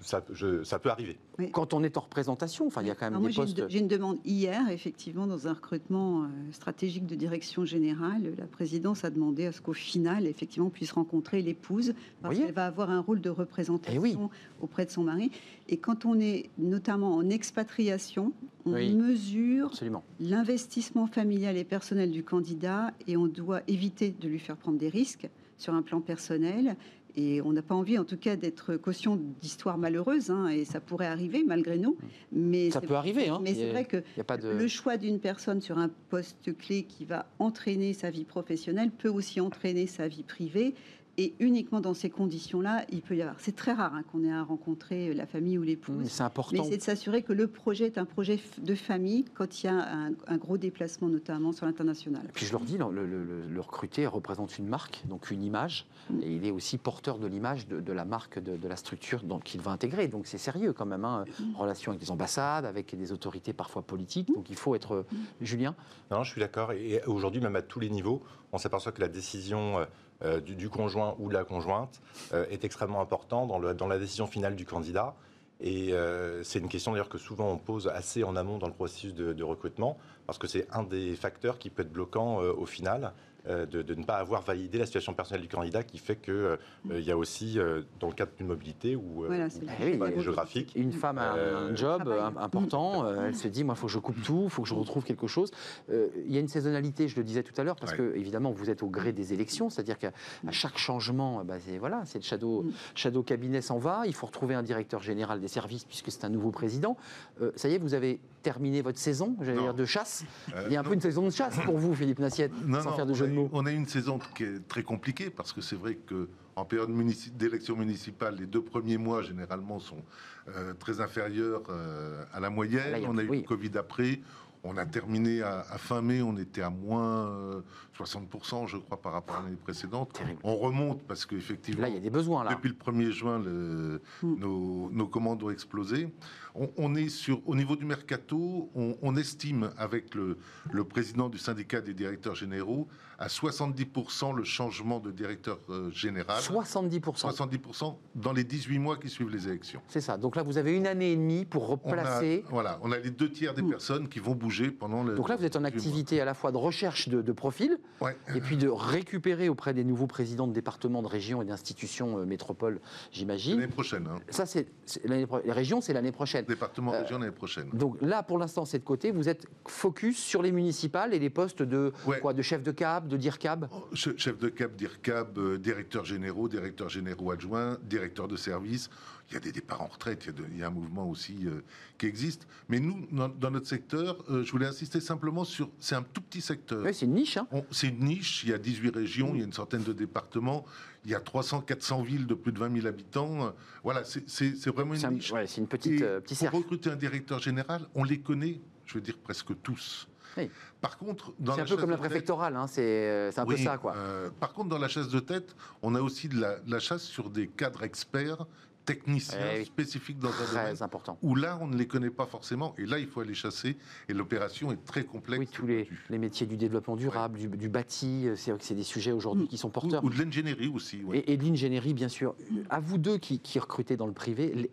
[0.00, 1.18] ça, je- ça peut arriver.
[1.52, 3.40] Quand on est en représentation, enfin, il y a quand même Alors moi, des j'ai
[3.40, 3.56] une, postes.
[3.58, 8.34] de- j'ai une demande hier, effectivement, dans un recrutement euh, stratégique de direction générale.
[8.38, 12.52] La présidence a demandé à ce qu'au final, effectivement, on puisse rencontrer l'épouse, parce qu'elle
[12.52, 14.16] va avoir un rôle de représentation Eh oui.
[14.60, 15.30] auprès de son mari.
[15.68, 18.32] Et quand on est notamment en expatriation,
[18.66, 18.94] on Oui.
[18.94, 19.70] mesure
[20.18, 24.88] l'investissement familial et personnel du candidat et on doit éviter de lui faire prendre des
[24.88, 26.76] risques sur un plan personnel.
[27.16, 30.80] Et on n'a pas envie, en tout cas, d'être caution d'histoires malheureuses, hein, et ça
[30.80, 31.96] pourrait arriver malgré nous.
[32.32, 33.28] Mais Ça peut arriver.
[33.28, 33.40] Hein.
[33.42, 34.48] Mais c'est vrai que il y a pas de.
[34.48, 39.08] le choix d'une personne sur un poste clé qui va entraîner sa vie professionnelle peut
[39.08, 40.74] aussi entraîner sa vie privée.
[41.18, 43.38] Et uniquement dans ces conditions-là, il peut y avoir.
[43.40, 46.08] C'est très rare hein, qu'on ait à rencontrer la famille ou Mais l'épouse.
[46.08, 46.64] c'est Mais important.
[46.64, 49.74] c'est de s'assurer que le projet est un projet de famille quand il y a
[49.74, 52.22] un, un gros déplacement, notamment sur l'international.
[52.32, 55.86] Puis je leur dis, le, le- le- le recruté représente une marque, donc une image,
[56.10, 56.22] Mm.
[56.22, 59.22] et il est aussi porteur de l'image de, de la marque, de, de la structure
[59.44, 60.08] qu'il va intégrer.
[60.08, 61.24] Donc c'est sérieux quand même, hein.
[61.38, 61.54] Mm.
[61.56, 64.32] relation avec des ambassades, avec des autorités parfois politiques.
[64.34, 65.04] Donc il faut être.
[65.12, 65.16] Mm.
[65.42, 65.74] Julien?
[66.10, 66.72] Non, je suis d'accord.
[66.72, 69.78] Et et aujourd'hui, même à tous les niveaux, on s'aperçoit que la décision
[70.22, 72.00] euh, du, conjoint ou de la conjointe
[72.32, 75.14] euh, est extrêmement importante dans, le- dans la décision finale du candidat.
[75.60, 78.72] Et euh, c'est une question d'ailleurs que souvent on pose assez en amont dans le
[78.72, 83.12] processus de, recrutement, parce que c'est un des facteurs qui peut être bloquant au final.
[83.48, 86.58] Euh, de, de ne pas avoir validé la situation personnelle du candidat qui fait qu'il
[86.90, 89.48] il y a aussi, euh, dans le cadre d'une mobilité ou, euh, Voilà,
[89.80, 93.48] Eh oui, géographique, Une femme a un- Euh, un job euh, important, euh, elle se
[93.48, 95.50] dit, moi, il faut que je coupe tout, il faut que je retrouve quelque chose.
[95.90, 97.98] Euh, Il y a une saisonnalité, je le disais tout à l'heure, parce Ouais.
[97.98, 100.12] que, évidemment, vous êtes au gré des élections, c'est-à-dire qu'à
[100.46, 102.70] à chaque changement, bah, c'est voilà, c'est le shadow, Mm.
[102.94, 106.28] shadow cabinet s'en va, il faut retrouver un directeur général des services, puisque c'est un
[106.30, 106.96] nouveau président.
[107.42, 110.24] Euh, ça y est, vous avez terminé votre saison, j'allais dire, de chasse.
[110.54, 112.80] Euh, Il y a un peu une saison de chasse pour vous, Philippe Nassiette, Non,
[112.82, 113.48] sans non, faire de jeu de mots.
[113.52, 116.90] On a une saison qui est très compliquée parce que c'est vrai que en période
[116.90, 120.02] munici- d'élection municipale, les deux premiers mois généralement sont
[120.48, 122.90] euh, très inférieurs euh, à la moyenne.
[122.92, 123.40] Là, a- on a eu oui.
[123.42, 124.20] le Covid après.
[124.62, 127.60] On a terminé à, à fin mai, on était à moins euh,
[127.98, 130.12] 60%, je crois, par rapport à l'année précédente.
[130.12, 130.38] Terrible.
[130.44, 132.50] On remonte parce qu'effectivement, Là, il y a des besoins, là.
[132.50, 134.34] depuis le 1er juin, le- Mm.
[134.38, 136.12] nos, nos commandes ont explosé.
[136.54, 140.38] On, on est sur, au niveau du mercato, on, on estime avec le,
[140.72, 142.88] le président du syndicat des directeurs généraux
[143.18, 146.40] à 70% le changement de directeur euh, général.
[146.40, 147.00] 70%.
[147.00, 149.80] 70% dans les 18 mois qui suivent les élections.
[149.88, 150.16] C'est ça.
[150.16, 152.44] Donc là, vous avez une année et demie pour On a, replacer.
[152.48, 155.14] voilà, on a les deux tiers des personnes qui vont bouger pendant le.
[155.14, 155.76] Donc là, vous êtes en 18 mois.
[155.76, 158.16] activité à la fois de recherche de, de profils Ouais.
[158.34, 162.24] et puis de récupérer auprès des nouveaux présidents de départements, de régions et d'institutions euh,
[162.24, 162.80] métropoles,
[163.12, 163.60] j'imagine.
[163.60, 164.06] L'année prochaine.
[164.06, 164.18] Hein.
[164.30, 164.66] Ça, c'est
[165.04, 166.39] l'année les régions, c'est l'année prochaine.
[166.46, 167.68] Département, Euh, région l'année prochaine.
[167.72, 169.10] Donc là, pour l'instant, c'est de côté.
[169.10, 172.20] Vous êtes focus sur les municipales et les postes de Ouais.
[172.20, 173.68] quoi, de chef de cab, de DIRCAB?
[173.72, 178.90] Oh, che- Chef de CAP, DIRCAB, euh, directeurs généraux, directeurs généraux adjoints, directeurs de service.
[179.30, 180.70] Il y a des départs en retraite, il y a, de- il y a un
[180.70, 181.60] mouvement aussi euh,
[181.98, 182.48] qui existe.
[182.68, 185.70] Mais nous, dans, dans notre secteur, euh, je voulais insister simplement sur...
[185.78, 186.82] C'est un tout petit secteur.
[186.84, 187.36] Oui, c'est une niche.
[187.36, 187.46] hein.
[187.70, 190.64] C'est une niche, il y a 18 régions, il y a une centaine de départements,
[191.04, 193.54] il y a 300, 400 villes de plus de 20 000 habitants.
[193.82, 195.32] Voilà, c'est- vraiment une un- niche.
[195.32, 198.94] ouais, c'est une petite, Et euh, pour recruter un directeur général, on les connaît, je
[198.94, 200.08] veux dire presque tous.
[200.36, 200.48] Oui.
[200.80, 202.56] Par contre, dans C'est un la peu comme la tête- préfectorale.
[202.56, 203.94] hein, C'est un peu ça, quoi.
[203.96, 206.78] euh, par contre, dans la chasse de tête, on a aussi de la, de la
[206.78, 208.46] chasse sur des cadres experts,
[208.84, 209.64] techniciens Eh oui.
[209.66, 210.76] spécifiques dans un domaine.
[210.82, 211.18] Important.
[211.22, 213.76] Où là, on ne les connaît pas forcément, et là, il faut aller chasser,
[214.08, 215.38] et l'opération est très complexe.
[215.40, 218.64] Oui, tous les, les métiers du développement durable, du, du bâti, euh, c'est vrai que
[218.66, 220.02] c'est des sujets aujourd'hui qui sont porteurs.
[220.04, 221.02] ou de l'ingénierie aussi.
[221.04, 221.18] ouais.
[221.18, 222.34] Et, et de l'ingénierie, bien sûr.
[222.70, 224.70] À vous deux qui, qui recrutez dans le privé,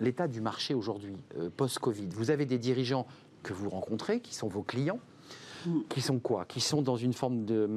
[0.00, 2.08] l'état du marché aujourd'hui, euh, post-Covid.
[2.12, 3.06] Vous avez des dirigeants
[3.42, 5.00] que vous rencontrez, qui sont vos clients,
[5.66, 5.80] Mm.
[5.88, 6.44] qui sont quoi?
[6.44, 7.68] Qui sont dans une forme de,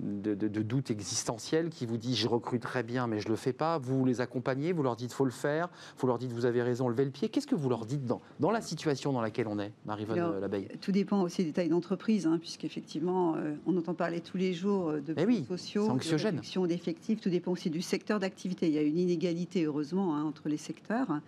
[0.00, 3.52] de, doute existentiel, qui vous dit je recrute très bien mais je ne le fais
[3.52, 3.78] pas.
[3.78, 5.68] Vous les accompagnez, vous leur dites faut le faire,
[5.98, 7.28] vous leur dites vous avez raison, levez le pied.
[7.28, 10.68] Qu'est-ce que vous leur dites dans, dans la situation dans laquelle on est, Marie-Vonne Labeille?
[10.80, 14.90] Tout dépend aussi des tailles d'entreprise, hein, puisqu'effectivement, euh, on entend parler tous les jours
[14.90, 17.20] euh, de eh oui, sociaux, de réduction d'effectifs.
[17.20, 18.68] Tout dépend aussi du secteur d'activité.
[18.68, 21.20] Il y a une inégalité, heureusement, hein, entre les secteurs.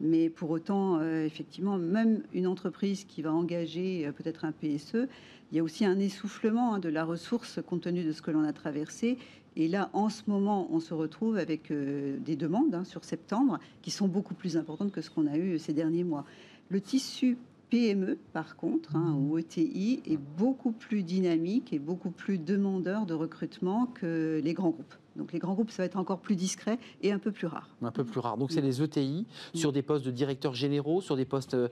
[0.00, 5.08] Mais pour autant, euh, effectivement, même une entreprise qui va engager peut-être un PSE,
[5.50, 8.30] il y a aussi un essoufflement hein, de la ressource compte tenu de ce que
[8.30, 9.18] l'on a traversé.
[9.56, 13.58] Et là, en ce moment, on se retrouve avec euh, des demandes hein, sur septembre
[13.82, 16.24] qui sont beaucoup plus importantes que ce qu'on a eu ces derniers mois.
[16.68, 17.38] Le tissu
[17.70, 23.14] PME, par contre, hein, ou ETI, est beaucoup plus dynamique et beaucoup plus demandeur de
[23.14, 24.94] recrutement que les grands groupes.
[25.18, 27.68] Donc les grands groupes, ça va être encore plus discret et un peu plus rare.
[27.82, 28.36] Un peu plus rare.
[28.36, 31.68] Donc c'est les ETI sur des postes de directeurs généraux, sur des postes, euh,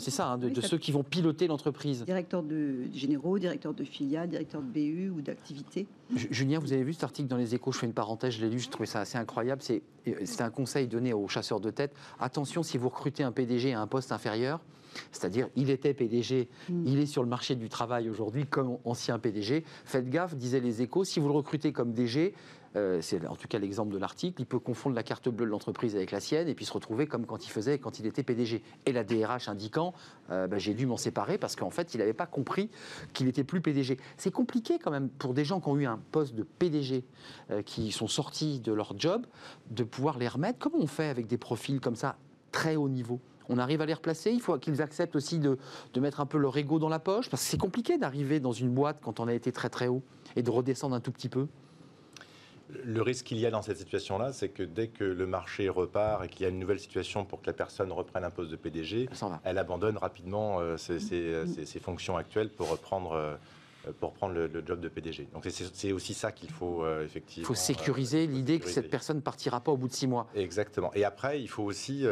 [0.00, 2.04] c'est ça, hein, de, ceux qui vont piloter l'entreprise.
[2.04, 5.86] Directeurs de généraux, directeurs de filiales, directeurs de BU ou d'activité.
[6.14, 8.50] Julien, vous avez vu cet article dans les Échos Je fais une parenthèse, je l'ai
[8.50, 9.60] lu, je trouvais ça assez incroyable.
[9.62, 11.94] C'est un conseil donné aux chasseurs de tête.
[12.18, 14.60] Attention, si vous recrutez un PDG à un poste inférieur,
[15.12, 16.86] c'est-à-dire il était PDG, mm.
[16.86, 19.64] il est sur le marché du travail aujourd'hui comme ancien PDG.
[19.84, 22.34] Faites gaffe, disaient les échos, si vous le recrutez comme DG,
[22.76, 25.50] euh, c'est en tout cas l'exemple de l'article, il peut confondre la carte bleue de
[25.50, 28.22] l'entreprise avec la sienne et puis se retrouver comme quand il faisait quand il était
[28.22, 28.62] PDG.
[28.84, 29.94] Et la DRH indiquant,
[30.30, 32.70] euh, bah, j'ai dû m'en séparer parce qu'en fait, il n'avait pas compris
[33.14, 33.98] qu'il n'était plus PDG.
[34.16, 37.04] C'est compliqué quand même pour des gens qui ont eu un poste de PDG,
[37.50, 39.26] euh, qui sont sortis de leur job,
[39.70, 40.58] de pouvoir les remettre.
[40.58, 42.16] Comment on fait avec des profils comme ça,
[42.52, 43.20] très haut niveau?
[43.48, 44.32] On arrive à les replacer?
[44.32, 45.56] Il faut qu'ils acceptent aussi de,
[45.94, 48.52] de, mettre un peu leur ego dans la poche, parce que c'est compliqué d'arriver dans
[48.52, 50.02] une boîte quand on a été très très haut
[50.34, 51.46] et de redescendre un tout petit peu.
[52.68, 56.24] Le risque qu'il y a dans cette situation-là, c'est que dès que le marché repart
[56.24, 58.56] et qu'il y a une nouvelle situation pour que la personne reprenne un poste de
[58.56, 59.08] PDG,
[59.44, 63.36] elle abandonne rapidement euh, euh, ses, fonctions actuelles pour reprendre, euh,
[64.00, 65.28] pour prendre le, job de PDG.
[65.32, 67.44] Donc c'est aussi ça qu'il faut effectivement.
[67.44, 70.26] Il faut sécuriser l'idée que cette personne ne partira pas au bout de six mois.
[70.34, 70.92] Exactement.
[70.94, 72.04] Et après, il faut aussi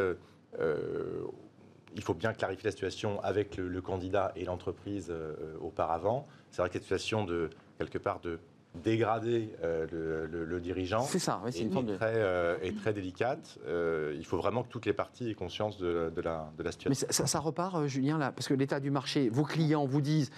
[1.97, 5.13] il faut bien clarifier la situation avec le, candidat et l'entreprise
[5.61, 6.29] auparavant.
[6.53, 8.39] C'est vrai que la situation de quelque part de
[8.83, 11.97] dégrader euh, le, dirigeant c'est ça, oui, c'est une forme de...
[11.97, 13.59] très, euh, est très délicate.
[13.67, 17.07] Euh, il faut vraiment que toutes les parties aient conscience de, la, de la, situation.
[17.09, 20.31] Mais ça, repart, Julien, là, parce que l'état du marché, vos clients vous disent,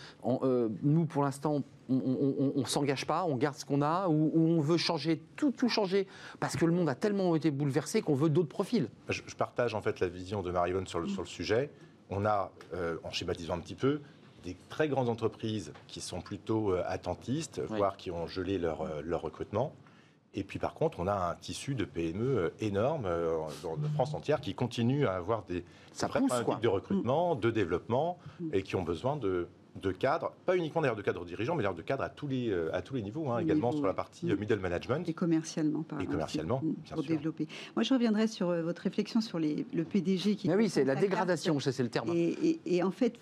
[0.82, 4.76] nous, pour l'instant, on ne s'engage pas, on garde ce qu'on a, ou, on veut
[4.76, 6.06] changer, tout, tout changer,
[6.40, 8.88] parce que le monde a tellement été bouleversé qu'on veut d'autres profils.
[9.08, 11.70] Je, partage en fait la vision de Marie-Vonne sur le, sur le sujet.
[12.10, 12.52] On a,
[13.02, 14.00] en schématisant un petit peu,
[14.46, 19.02] des très grandes entreprises qui sont plutôt euh, attentistes, voire qui ont gelé leur, euh,
[19.04, 19.72] leur recrutement.
[20.34, 23.08] Et puis par contre, on a un tissu de PME euh, énorme
[23.64, 25.64] dans de France entière qui continue à avoir des
[26.00, 26.20] vrais
[26.60, 28.18] de recrutement, de développement,
[28.52, 29.48] et qui ont besoin de,
[29.80, 32.50] de cadres, pas uniquement d'ailleurs de cadres dirigeants, mais d'ailleurs de cadres à tous les,
[32.50, 35.08] euh, à tous les niveaux, hein, également sur la partie euh, middle management.
[35.08, 37.48] Et commercialement, par Et commercialement, bien pour développer.
[37.74, 40.48] Moi, je reviendrai sur euh, votre réflexion sur les, le PDG qui.
[40.48, 42.12] Mais oui, c'est la dégradation, c'est le terme.
[42.14, 43.18] Et, en fait,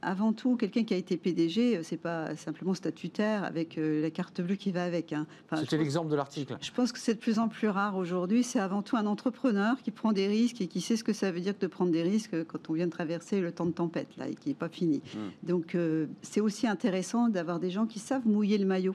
[0.00, 4.54] avant tout, quelqu'un qui a été PDG, c'est pas simplement statutaire avec la carte bleue
[4.54, 5.12] qui va avec.
[5.12, 5.26] Hein.
[5.56, 6.56] C'était l'exemple de l'article.
[6.60, 8.42] Je pense que c'est de plus en plus rare aujourd'hui.
[8.42, 11.30] C'est avant tout un entrepreneur qui prend des risques et qui sait ce que ça
[11.30, 14.16] veut dire de prendre des risques quand on vient de traverser le temps de tempête
[14.16, 15.02] là et qui n'est pas fini.
[15.14, 15.48] Hmm.
[15.48, 15.74] Donc,
[16.22, 18.94] c'est aussi intéressant d'avoir des gens qui savent mouiller le maillot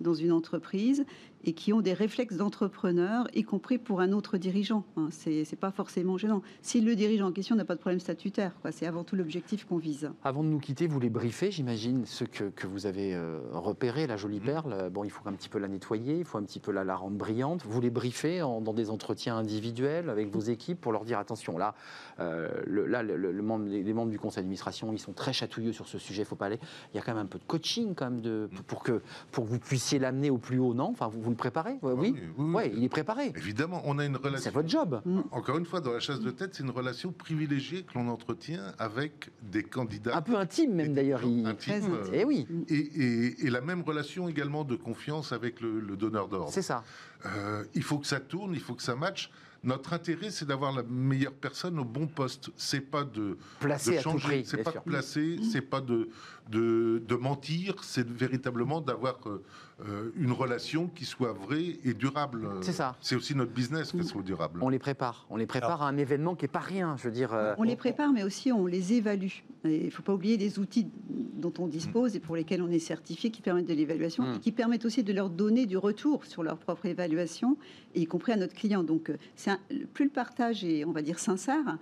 [0.00, 1.04] dans une entreprise
[1.46, 4.84] et qui ont des réflexes d'entrepreneurs, y compris pour un autre dirigeant.
[4.96, 5.08] Hein.
[5.12, 6.42] Ce n'est pas forcément gênant.
[6.60, 9.78] Si le dirigeant en question n'a pas de problème statutaire, c'est avant tout l'objectif qu'on
[9.78, 10.10] vise.
[10.24, 14.08] Avant de nous quitter, vous les briefez, j'imagine, ce que, que, vous avez euh, repéré,
[14.08, 14.44] la jolie mmh.
[14.44, 14.90] perle.
[14.90, 16.96] Bon, il faut un petit peu la nettoyer, il faut un petit peu la, la
[16.96, 17.64] rendre brillante.
[17.64, 21.74] Vous les briefez dans des entretiens individuels avec vos équipes pour leur dire attention, là,
[22.18, 25.86] euh, le, là le, membre, les, membres du conseil d'administration, ils sont très chatouilleux sur
[25.86, 26.58] ce sujet, il faut pas aller.
[26.92, 29.44] Il y a quand même un peu de coaching quand même de, pour, que, pour
[29.44, 30.88] que vous puissiez l'amener au plus haut, non?
[30.90, 33.32] Enfin, vous, vous préparé ah oui, oui, il est préparé.
[33.36, 34.42] Évidemment, on a une relation.
[34.44, 35.00] C'est votre job.
[35.04, 35.20] Mm.
[35.30, 38.72] Encore une fois, dans la chasse de tête, c'est une relation privilégiée que l'on entretient
[38.78, 40.16] avec des candidats.
[40.16, 41.22] Un peu intime même d'ailleurs.
[41.24, 41.46] Il...
[41.46, 41.98] Intime.
[42.12, 42.46] et eh oui.
[42.68, 46.52] Et, la même relation également de confiance avec le, donneur d'ordre.
[46.52, 46.84] C'est ça.
[47.24, 49.30] Euh, il faut que ça tourne, il faut que ça matche.
[49.64, 52.50] Notre intérêt, c'est d'avoir la meilleure personne au bon poste.
[52.56, 55.42] C'est pas de placer changer, c'est pas de placer, mm.
[55.42, 56.08] c'est pas de
[56.50, 59.42] de, de mentir, c'est véritablement d'avoir euh,
[59.86, 62.48] euh, une relation qui soit vraie et durable.
[62.60, 62.96] C'est ça.
[63.00, 64.60] C'est aussi notre business qu'elle soit durable.
[64.62, 65.26] On les prépare.
[65.28, 67.34] On les prépare à un événement qui n'est pas rien, je veux dire.
[67.34, 69.28] euh, On les prépare, mais aussi on les évalue.
[69.64, 72.78] Il ne faut pas oublier les outils dont on dispose et pour lesquels on est
[72.78, 74.34] certifié, qui permettent de l'évaluation Mm.
[74.36, 77.56] et qui permettent aussi de leur donner du retour sur leur propre évaluation,
[77.94, 78.84] et y compris à notre client.
[78.84, 79.10] Donc,
[79.46, 79.58] un-
[79.92, 81.78] plus le partage est, on va dire, sincère,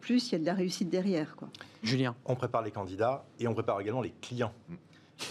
[0.00, 1.36] plus il y a de la réussite derrière.
[1.36, 1.48] Quoi.
[1.82, 2.14] Julien.
[2.24, 4.52] On prépare les candidats et on prépare également les clients.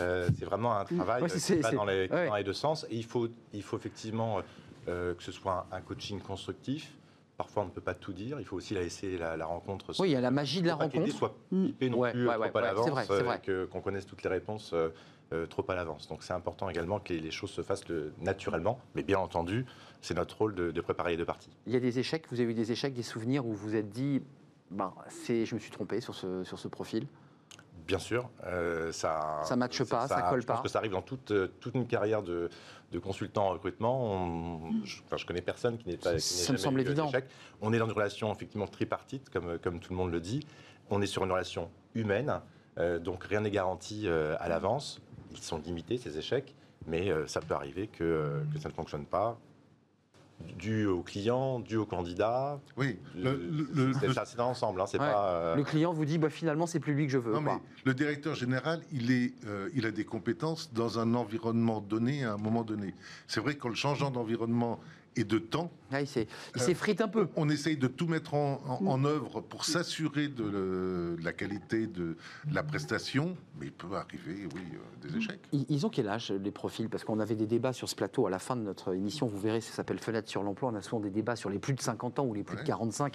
[0.01, 2.27] Euh, c'est vraiment un travail Ouais, euh, c'est- qui va c'est- dans les, ouais.
[2.27, 2.85] dans les deux sens.
[2.89, 4.41] Et il faut, il faut effectivement
[4.89, 6.93] euh, que ce soit un, un coaching constructif.
[7.37, 8.39] Parfois, on ne peut pas tout dire.
[8.39, 9.91] Il faut aussi la laisser la, la rencontre.
[9.99, 11.11] Oui, il y a la magie de la rencontre.
[11.11, 11.65] soit Mm.
[11.67, 13.23] pipée non Ouais, plus ouais, euh, ouais, trop à ouais, l'avance, c'est vrai, c'est euh,
[13.23, 13.37] vrai.
[13.37, 14.89] et que- qu'on connaisse toutes les réponses euh,
[15.33, 16.07] euh, trop à l'avance.
[16.07, 18.79] Donc c'est important également que les, les choses se fassent le- naturellement.
[18.95, 19.65] Mais bien entendu,
[20.01, 21.51] c'est notre rôle de, de préparer les deux parties.
[21.67, 22.23] Il y a des échecs.
[22.31, 24.21] Vous avez eu des échecs, des souvenirs où vous vous êtes dit,
[24.71, 27.07] ben, c'est, je me suis trompé sur ce, sur ce profil.
[27.85, 30.63] Bien sûr, euh, ça Ça matche pas, ça colle je pense pas.
[30.63, 32.49] que ça arrive dans toute, toute une carrière de,
[32.91, 34.03] de consultant en recrutement.
[34.13, 36.15] On- je, enfin, je connais personne qui n'est pas.
[36.15, 37.09] qui Ça me semble évident.
[37.61, 40.45] On est dans une relation effectivement tripartite, comme, comme tout le monde le dit.
[40.89, 42.41] On est sur une relation humaine,
[42.77, 44.99] euh, donc rien n'est garanti euh, à l'avance.
[45.31, 46.55] Ils sont limités ces échecs,
[46.87, 49.37] mais ça peut arriver que, que ça ne fonctionne pas.
[50.59, 52.59] Dû au client, dû au candidat.
[52.77, 53.93] Oui, le- le- le-
[54.25, 54.79] c'est un ensemble.
[54.81, 55.05] Hein, c'est Ouais.
[55.11, 55.29] pas.
[55.31, 57.33] euh, Le client vous dit, bah, finalement, c'est plus lui que je veux.
[57.33, 57.55] Non, quoi.
[57.55, 62.23] mais le directeur général, il, est, euh, il a des compétences dans un environnement donné
[62.23, 62.93] à un moment donné.
[63.27, 64.79] C'est vrai qu'en le changeant d'environnement
[65.17, 67.29] et de temps, Ah, il s'est- il Euh, s'effrite un peu.
[67.37, 72.17] on essaye de tout mettre en, en- en œuvre pour s'assurer de, la qualité de,
[72.51, 75.39] la prestation, mais il peut arriver, oui, euh, des échecs.
[75.53, 76.89] Ils ils ont quel âge, les profils?
[76.89, 79.27] Parce qu'on avait des débats sur ce plateau à la fin de notre émission.
[79.27, 80.71] Vous verrez, ça s'appelle Fenêtre sur l'emploi.
[80.73, 82.61] On a souvent des débats sur les plus de 50 ans ou les plus de
[82.61, 82.67] Ouais.
[82.67, 83.13] 45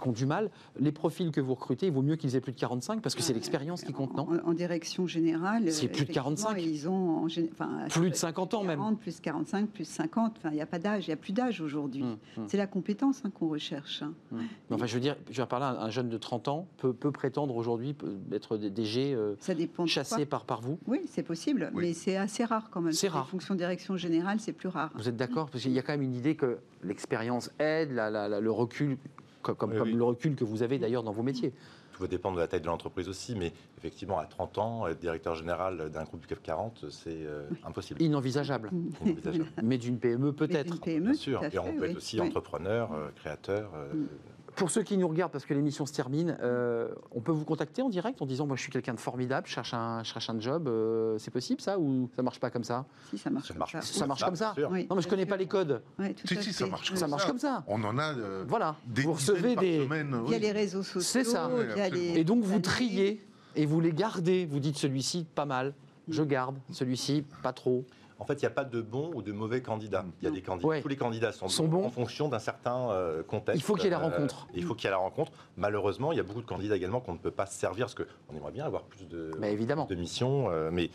[0.00, 0.50] qui ont du mal.
[0.80, 3.20] Les profils que vous recrutez, il vaut mieux qu'ils aient plus de 45 parce que
[3.20, 4.26] c'est l'expérience qui compte, non?
[4.42, 5.70] en, en direction générale.
[5.70, 6.52] C'est euh, plus de 45.
[6.52, 8.78] effectivement, Ils ont en gé- enfin, Plus de 50 ans même.
[8.78, 10.32] 40, plus 45, plus 50.
[10.38, 12.02] Enfin, il n'y a pas d'âge, il n'y a plus d'âge aujourd'hui.
[12.02, 14.02] Hum, hum, C'est la compétence hein, qu'on recherche.
[14.02, 14.12] hein.
[14.32, 14.40] hum.
[14.70, 16.92] Mais Enfin, je veux dire, je vais parler, un un jeune de 30 ans peut,
[16.92, 17.94] peut prétendre aujourd'hui
[18.32, 20.78] être des DG euh, Ça dépend de chassé par, par vous.
[20.88, 21.82] Oui, c'est possible, Oui.
[21.86, 22.92] mais c'est assez rare quand même.
[22.92, 23.24] C'est rare.
[23.26, 24.90] Les fonctions de direction générale, c'est plus rare.
[24.96, 25.48] Vous êtes d'accord?
[25.50, 28.50] Parce qu'il y a quand même une idée que l'expérience aide, la- la- la- le
[28.50, 28.96] recul,
[29.42, 29.94] co- comme, Oui, comme oui.
[29.94, 31.52] le recul que vous avez d'ailleurs dans vos métiers.
[31.96, 34.98] Tout va dépendre de la taille de l'entreprise aussi, mais effectivement, à 30 ans, être
[34.98, 38.02] directeur général d'un groupe du CAC 40, c'est euh, impossible.
[38.02, 38.70] Inenvisageable.
[39.06, 39.48] Inenvisageable.
[39.62, 40.74] Mais d'une PME Mais peut-être.
[40.74, 41.42] une PME, Bien sûr.
[41.50, 41.90] Et on peut oui.
[41.92, 42.26] être aussi Oui.
[42.26, 43.72] entrepreneur, euh, créateur.
[43.74, 44.08] euh, Mm.
[44.56, 47.82] Pour ceux qui nous regardent, parce que l'émission se termine, euh, on peut vous contacter
[47.82, 50.30] en direct en disant Moi, je suis quelqu'un de formidable, je cherche un, je cherche
[50.30, 50.66] un job.
[50.66, 52.86] euh, c'est possible ça ou ça marche pas comme ça?
[53.10, 53.72] Si, ça marche Ça comme marche.
[53.72, 53.82] ça.
[53.82, 54.54] Ça marche comme ça?
[54.70, 55.28] Oui, Non, mais je connais sûr.
[55.28, 55.82] pas les codes.
[55.98, 56.52] Tout Si, à si, fait.
[56.52, 57.64] ça marche Ça marche comme ça.
[57.66, 58.76] On en a euh, Voilà.
[58.86, 59.84] des vous recevez des.
[59.84, 60.16] semaine.
[60.26, 61.00] Il y a les réseaux sociaux.
[61.02, 61.50] C'est ça.
[61.92, 63.22] Les- Et donc vous triez
[63.56, 64.46] et vous les gardez.
[64.46, 65.74] Vous dites celui-ci pas mal,
[66.08, 66.56] je garde.
[66.72, 67.84] Celui-ci pas trop.
[68.18, 70.04] En fait, il n'y a pas de bons ou de mauvais candidats.
[70.20, 70.66] Il y a des candidats.
[70.68, 70.80] Ouais.
[70.82, 71.84] Tous les candidats sont, Sont bons.
[71.84, 73.60] en fonction d'un certain euh, contexte.
[73.60, 74.46] Il faut qu'il y ait la Euh, rencontre.
[74.54, 75.32] il faut qu'il y ait la rencontre.
[75.56, 78.34] Malheureusement, il y a beaucoup de candidats également qu'on ne peut pas servir parce qu'on
[78.36, 79.84] aimerait bien avoir plus de, Mais évidemment.
[79.84, 80.90] de missions, euh, mais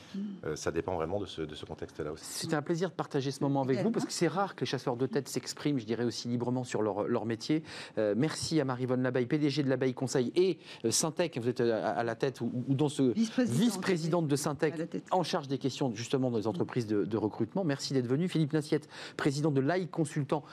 [0.45, 2.25] euh, ça dépend vraiment de ce, de ce contexte-là aussi.
[2.25, 4.65] C'était un plaisir de partager ce moment avec vous parce que c'est rare que les
[4.65, 7.63] chasseurs de tête s'expriment, je dirais, aussi librement sur leur, leur métier.
[7.97, 11.89] Euh, merci à Marie-Vonne Labaille, PDG de Labaille Conseil et euh, Syntec, vous êtes à,
[11.91, 14.27] à la tête ou, ou dans ce Vice-présidente.
[14.27, 14.73] de Syntec
[15.11, 17.63] en charge des questions justement dans les entreprises de, de recrutement.
[17.63, 18.27] Merci d'être venu.
[18.27, 20.43] Philippe Nassiette, président de l'AI Consultant.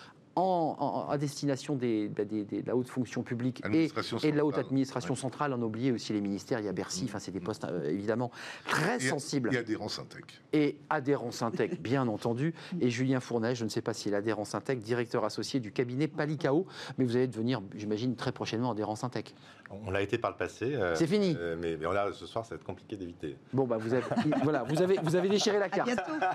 [0.40, 4.36] En, en- à destination des, bah, des- des- de la haute fonction publique et, de
[4.36, 5.20] la haute administration Ouais.
[5.20, 5.52] centrale.
[5.52, 7.90] On a oublié aussi les ministères, il y a Bercy, enfin c'est des postes euh,
[7.90, 8.30] évidemment
[8.64, 10.40] très Et- sensibles Et adhérents Syntec.
[10.52, 14.44] et adhérent Syntec, bien entendu, et Julien Fournet, je ne sais pas s'il est adhérent
[14.44, 16.66] Syntec, directeur associé du cabinet Palicao,
[16.98, 19.34] mais vous allez devenir, j'imagine, très prochainement adhérent Syntec.
[19.70, 20.74] On l'a été par le passé.
[20.74, 21.36] euh, C'est fini.
[21.38, 23.36] euh, mais, mais là, ce soir, ça va être compliqué d'éviter.
[23.52, 24.04] Bon, bah, vous avez,
[24.42, 25.90] voilà, vous avez, vous avez déchiré la carte.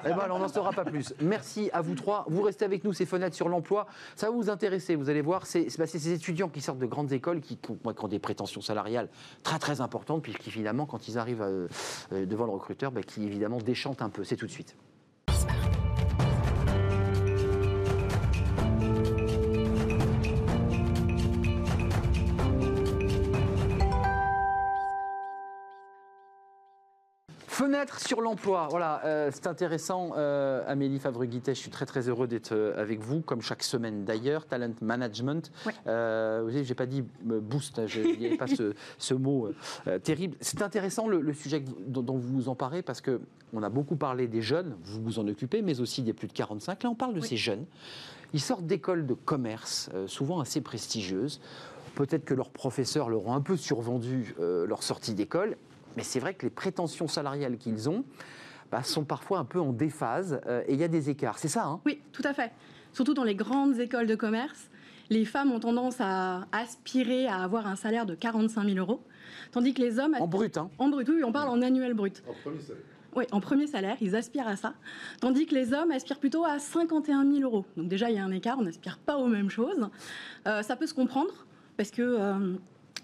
[0.05, 1.13] Eh ben, on n'en saura pas plus.
[1.19, 2.25] Merci à vous trois.
[2.27, 3.87] Vous restez avec nous, ces fenêtres sur l'emploi.
[4.15, 5.45] Ça va vous intéresser, vous allez voir.
[5.45, 9.09] C'est bah, ces étudiants qui sortent de grandes écoles, qui, qui ont, des prétentions salariales
[9.41, 11.67] très très importantes, puis qui finalement, quand ils arrivent euh,
[12.11, 14.23] devant le recruteur, bah, qui évidemment déchantent un peu.
[14.23, 14.75] C'est tout de suite.
[27.63, 30.11] Fenêtre sur l'emploi, voilà, euh, c'est intéressant.
[30.17, 34.03] euh, Amélie Favre-Guittet, je suis très très heureux d'être euh, avec vous, comme chaque semaine
[34.03, 34.45] d'ailleurs.
[34.47, 35.49] Talent management.
[35.65, 35.71] Ouais.
[35.87, 39.13] Euh, vous savez, j'ai pas dit boost, hein, je- il n'y avait pas ce, ce
[39.13, 39.47] mot
[40.03, 40.35] terrible.
[40.41, 43.21] C'est intéressant le, le sujet vous- dont, dont vous nous en parlez parce que
[43.53, 46.33] on a beaucoup parlé des jeunes, vous vous en occupez, mais aussi des plus de
[46.33, 46.83] 45.
[46.83, 47.63] Là, on parle de ces jeunes.
[48.33, 51.39] Ils sortent d'écoles de commerce, souvent assez prestigieuses.
[51.95, 55.55] Peut-être que leurs professeurs leur ont un peu survendu leur sortie d'école.
[55.97, 58.03] Mais c'est vrai que les prétentions salariales qu'ils ont
[58.71, 61.37] bah, sont parfois un peu en déphase euh, et il y a des écarts.
[61.39, 61.81] C'est ça hein?
[61.85, 62.51] Oui, tout à fait.
[62.91, 64.69] Surtout dans les grandes écoles de commerce,
[65.09, 69.01] les femmes ont tendance à aspirer à avoir un salaire de 45 000 euros,
[69.51, 70.15] tandis que les hommes...
[70.19, 72.23] En brut, hein En brut, oui, on parle en annuel brut.
[72.27, 72.83] En premier salaire.
[73.15, 74.73] Oui, en premier salaire, ils aspirent à ça.
[75.21, 77.65] Tandis que les hommes aspirent plutôt à 51 000 euros.
[77.77, 79.87] Donc déjà, il y a un écart, on n'aspire pas aux mêmes choses.
[80.47, 81.45] Euh, ça peut se comprendre,
[81.77, 82.55] parce que euh,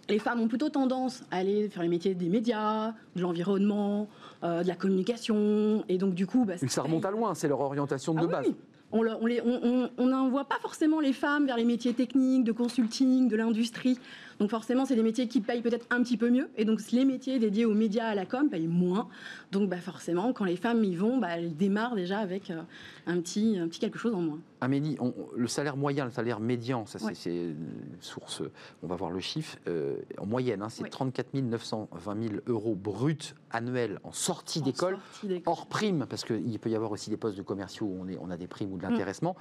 [0.10, 4.08] les femmes ont plutôt tendance à aller faire les métiers des médias, de l'environnement,
[4.44, 5.84] euh, de la communication.
[5.90, 6.46] Et donc, du coup...
[6.46, 8.46] Bah, ça remonte à loin, c'est leur orientation de Ah base.
[8.48, 8.56] oui,
[8.92, 13.36] on le- on n'envoie pas forcément les femmes vers les métiers techniques, de consulting, de
[13.36, 14.00] l'industrie.
[14.40, 16.50] Donc forcément, c'est des métiers qui payent peut-être un petit peu mieux.
[16.58, 19.08] Et donc les métiers dédiés aux médias, à la com, payent moins.
[19.52, 22.62] Donc bah, forcément, quand les femmes y vont, bah, elles démarrent déjà avec euh,
[23.10, 24.40] un, petit, un petit quelque chose en moins.
[24.62, 27.14] Amélie, on- le salaire moyen, le salaire médian, ça c'est- Ouais.
[27.16, 28.44] c'est une source,
[28.84, 30.90] on va voir le chiffre, euh, en moyenne, hein, c'est Oui.
[30.90, 34.98] 34 920 000 euros bruts annuels en sortie d'école,
[35.46, 38.18] hors prime, parce qu'il peut y avoir aussi des postes de commerciaux où on, est,
[38.22, 39.36] on a des primes ou de l'intéressement,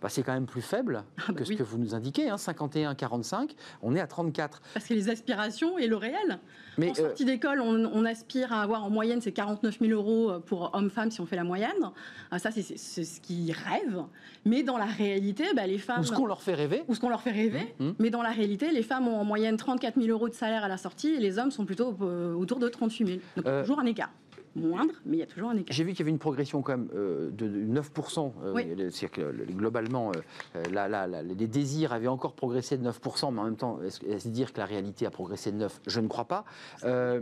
[0.00, 1.22] bah, c'est quand même plus faible Mm.
[1.28, 4.60] Ah bah que ce que vous nous indiquez, hein, 51-45, on est à 34.
[4.74, 6.40] Parce que les aspirations et le réel.
[6.78, 9.92] Mais en euh, sortie d'école, on, on aspire à avoir en moyenne c'est 49 000
[9.92, 11.90] euros pour hommes-femmes si on fait la moyenne.
[12.30, 12.76] Ah, ça, c'est
[13.12, 14.04] ce qu'ils rêvent.
[14.44, 16.00] Mais dans la réalité, bah, les femmes...
[16.00, 17.74] ou ce qu'on leur fait rêver, ou ce qu'on leur fait rêver.
[17.78, 17.94] Mmh, mmh.
[17.98, 20.68] Mais dans la réalité, les femmes ont en moyenne 34 000 euros de salaire à
[20.68, 23.18] la sortie et les hommes sont plutôt euh, autour de 38 000.
[23.36, 24.10] Donc Euh, toujours un écart.
[24.54, 25.74] Moindre, mais il y a toujours un écart.
[25.74, 28.32] J'ai vu qu'il y avait une progression quand même euh, de de 9%.
[28.44, 28.64] euh, Oui.
[28.90, 30.12] C'est-à-dire que globalement,
[30.56, 33.78] euh, là, là, là, les désirs avaient encore progressé de 9%, mais en même temps,
[33.82, 36.44] est-ce dire que la réalité a progressé de 9 Je ne crois pas.
[36.84, 37.20] Euh,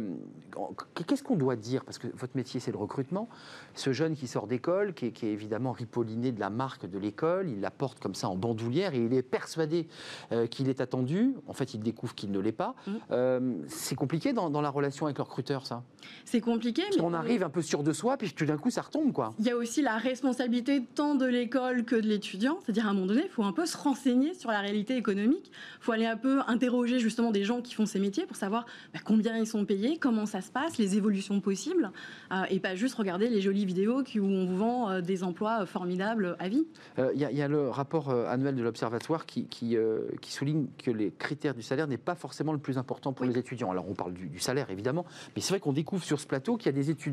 [1.07, 1.85] Qu'est-ce qu'on doit dire?
[1.85, 3.29] Parce que votre métier, c'est le recrutement.
[3.75, 6.99] Ce jeune qui sort d'école, qui, est- qui est évidemment ripolliné de la marque de
[6.99, 9.87] l'école, il la porte comme ça en bandoulière et il est persuadé
[10.33, 11.35] euh, qu'il est attendu.
[11.47, 12.75] En fait, il découvre qu'il ne l'est pas.
[13.11, 15.83] Euh, c'est compliqué dans, dans la relation avec le recruteur, ça?
[16.25, 18.83] C'est compliqué, mais qu'on arrive un peu sûr de soi, puis tout d'un coup, ça
[18.83, 19.33] retombe, quoi.
[19.39, 22.59] il y a aussi la responsabilité tant de l'école que de l'étudiant.
[22.65, 25.51] C'est-à-dire, à un moment donné, il faut un peu se renseigner sur la réalité économique.
[25.81, 28.67] Il faut aller un peu interroger justement des gens qui font ces métiers pour savoir
[28.93, 31.91] bah, combien ils sont payés, comment ça se passe, les évolutions possibles,
[32.33, 35.23] euh, et pas juste regarder les jolies vidéos qui, où on vous vend euh, des
[35.25, 36.67] emplois euh, formidables à vie.
[36.99, 39.77] Euh, Il y, a- il y a le rapport euh, annuel de l'Observatoire qui, qui,
[39.77, 43.27] euh, qui souligne que les critères du salaire n'est pas forcément le plus important pour
[43.27, 43.33] Oui.
[43.33, 43.71] les étudiants.
[43.71, 45.05] Alors on parle du, du salaire évidemment,
[45.35, 47.10] mais c'est vrai qu'on découvre sur ce plateau qu'il y a des étudiants,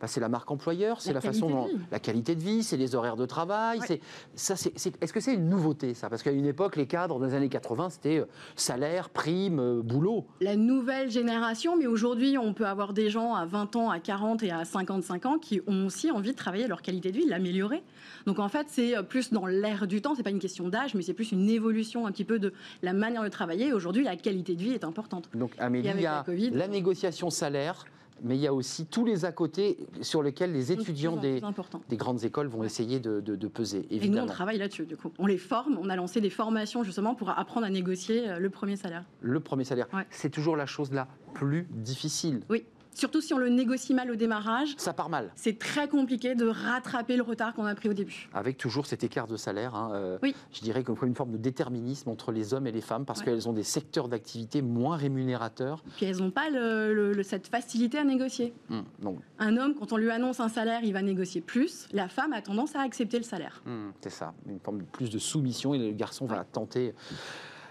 [0.00, 2.76] bah, c'est la marque employeur, c'est la, La façon dont la qualité de vie, c'est
[2.76, 3.78] les horaires de travail.
[3.80, 3.86] Ouais.
[3.86, 4.00] c'est
[4.34, 4.56] ça.
[4.56, 6.08] c'est- c'est- Est-ce que c'est une nouveauté ça?
[6.10, 8.24] Parce qu'à une époque, les cadres dans les années 80, c'était euh,
[8.56, 10.26] salaire, prime, euh, boulot.
[10.40, 14.42] la nouvelle génération, mais aujourd'hui, on peut avoir des gens à 20 ans, à 40
[14.42, 17.30] et à 55 ans qui ont aussi envie de travailler leur qualité de vie, de
[17.30, 17.82] l'améliorer.
[18.26, 21.02] Donc en fait, c'est plus dans l'air du temps, c'est pas une question d'âge, mais
[21.02, 22.52] c'est plus une évolution un petit peu de
[22.82, 23.72] la manière de travailler.
[23.72, 25.28] Aujourd'hui, la qualité de vie est importante.
[25.34, 27.84] Donc Amélie, il y a la Covid, la négociation salaire,
[28.22, 31.38] mais il y a aussi tous les à côté sur lesquels les étudiants plus des,
[31.40, 31.80] plus important.
[31.88, 34.26] des grandes écoles vont essayer de, de- de peser, Et nous, on évidemment.
[34.26, 35.12] travaille là-dessus, du coup.
[35.18, 38.50] On les forme, on a lancé des formations justement pour apprendre à négocier euh, le
[38.50, 39.04] premier salaire.
[39.20, 39.88] le premier salaire.
[39.92, 40.06] Ouais.
[40.10, 42.40] C'est toujours la chose la plus difficile.
[42.48, 42.64] Oui,
[42.94, 46.46] surtout si on le négocie mal au démarrage, Ça part mal, c'est très compliqué de
[46.46, 48.28] rattraper le retard qu'on a pris au début.
[48.34, 49.74] avec toujours cet écart de salaire.
[49.74, 50.34] hein, euh, Oui.
[50.52, 53.26] Je dirais comme une forme de déterminisme entre les hommes et les femmes, parce Ouais.
[53.26, 55.82] qu'elles ont des secteurs d'activité moins rémunérateurs.
[55.96, 58.52] Puis elles n'ont pas le- le- le- cette facilité à négocier.
[58.70, 61.88] Hum, donc, Un homme, quand on lui annonce un salaire, il va négocier plus.
[61.92, 63.62] La femme a tendance à accepter le salaire.
[63.66, 66.94] hum, c'est ça, une forme de plus de soumission, et le garçon va tenter.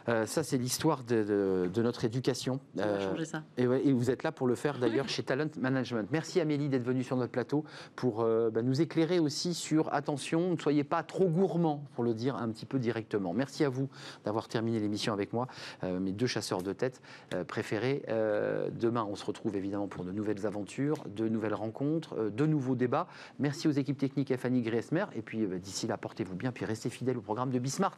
[0.10, 2.60] Euh, ça, c'est l'histoire de, de- de notre éducation.
[2.76, 3.44] On va Euh, changer ça.
[3.58, 6.08] Et, ouais, et vous êtes là pour le faire d'ailleurs chez Talent Management.
[6.12, 7.64] Merci Amélie d'être venue sur notre plateau
[7.96, 12.14] pour euh, bah, nous éclairer aussi sur attention, ne soyez pas trop gourmand pour le
[12.14, 13.34] dire un petit peu directement.
[13.34, 13.90] Merci à vous
[14.26, 15.48] d'avoir terminé l'émission avec moi,
[15.84, 17.02] mes deux chasseurs de tête
[17.48, 18.04] préférés.
[18.08, 23.08] Demain, on se retrouve évidemment pour de nouvelles aventures, de nouvelles rencontres, de nouveaux débats.
[23.40, 25.06] Merci aux équipes techniques et Fanny Griesmer.
[25.16, 27.98] Et puis euh, d'ici là, portez-vous bien, puis restez fidèles au programme de Bismart.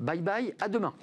[0.00, 0.94] Bye bye, à demain.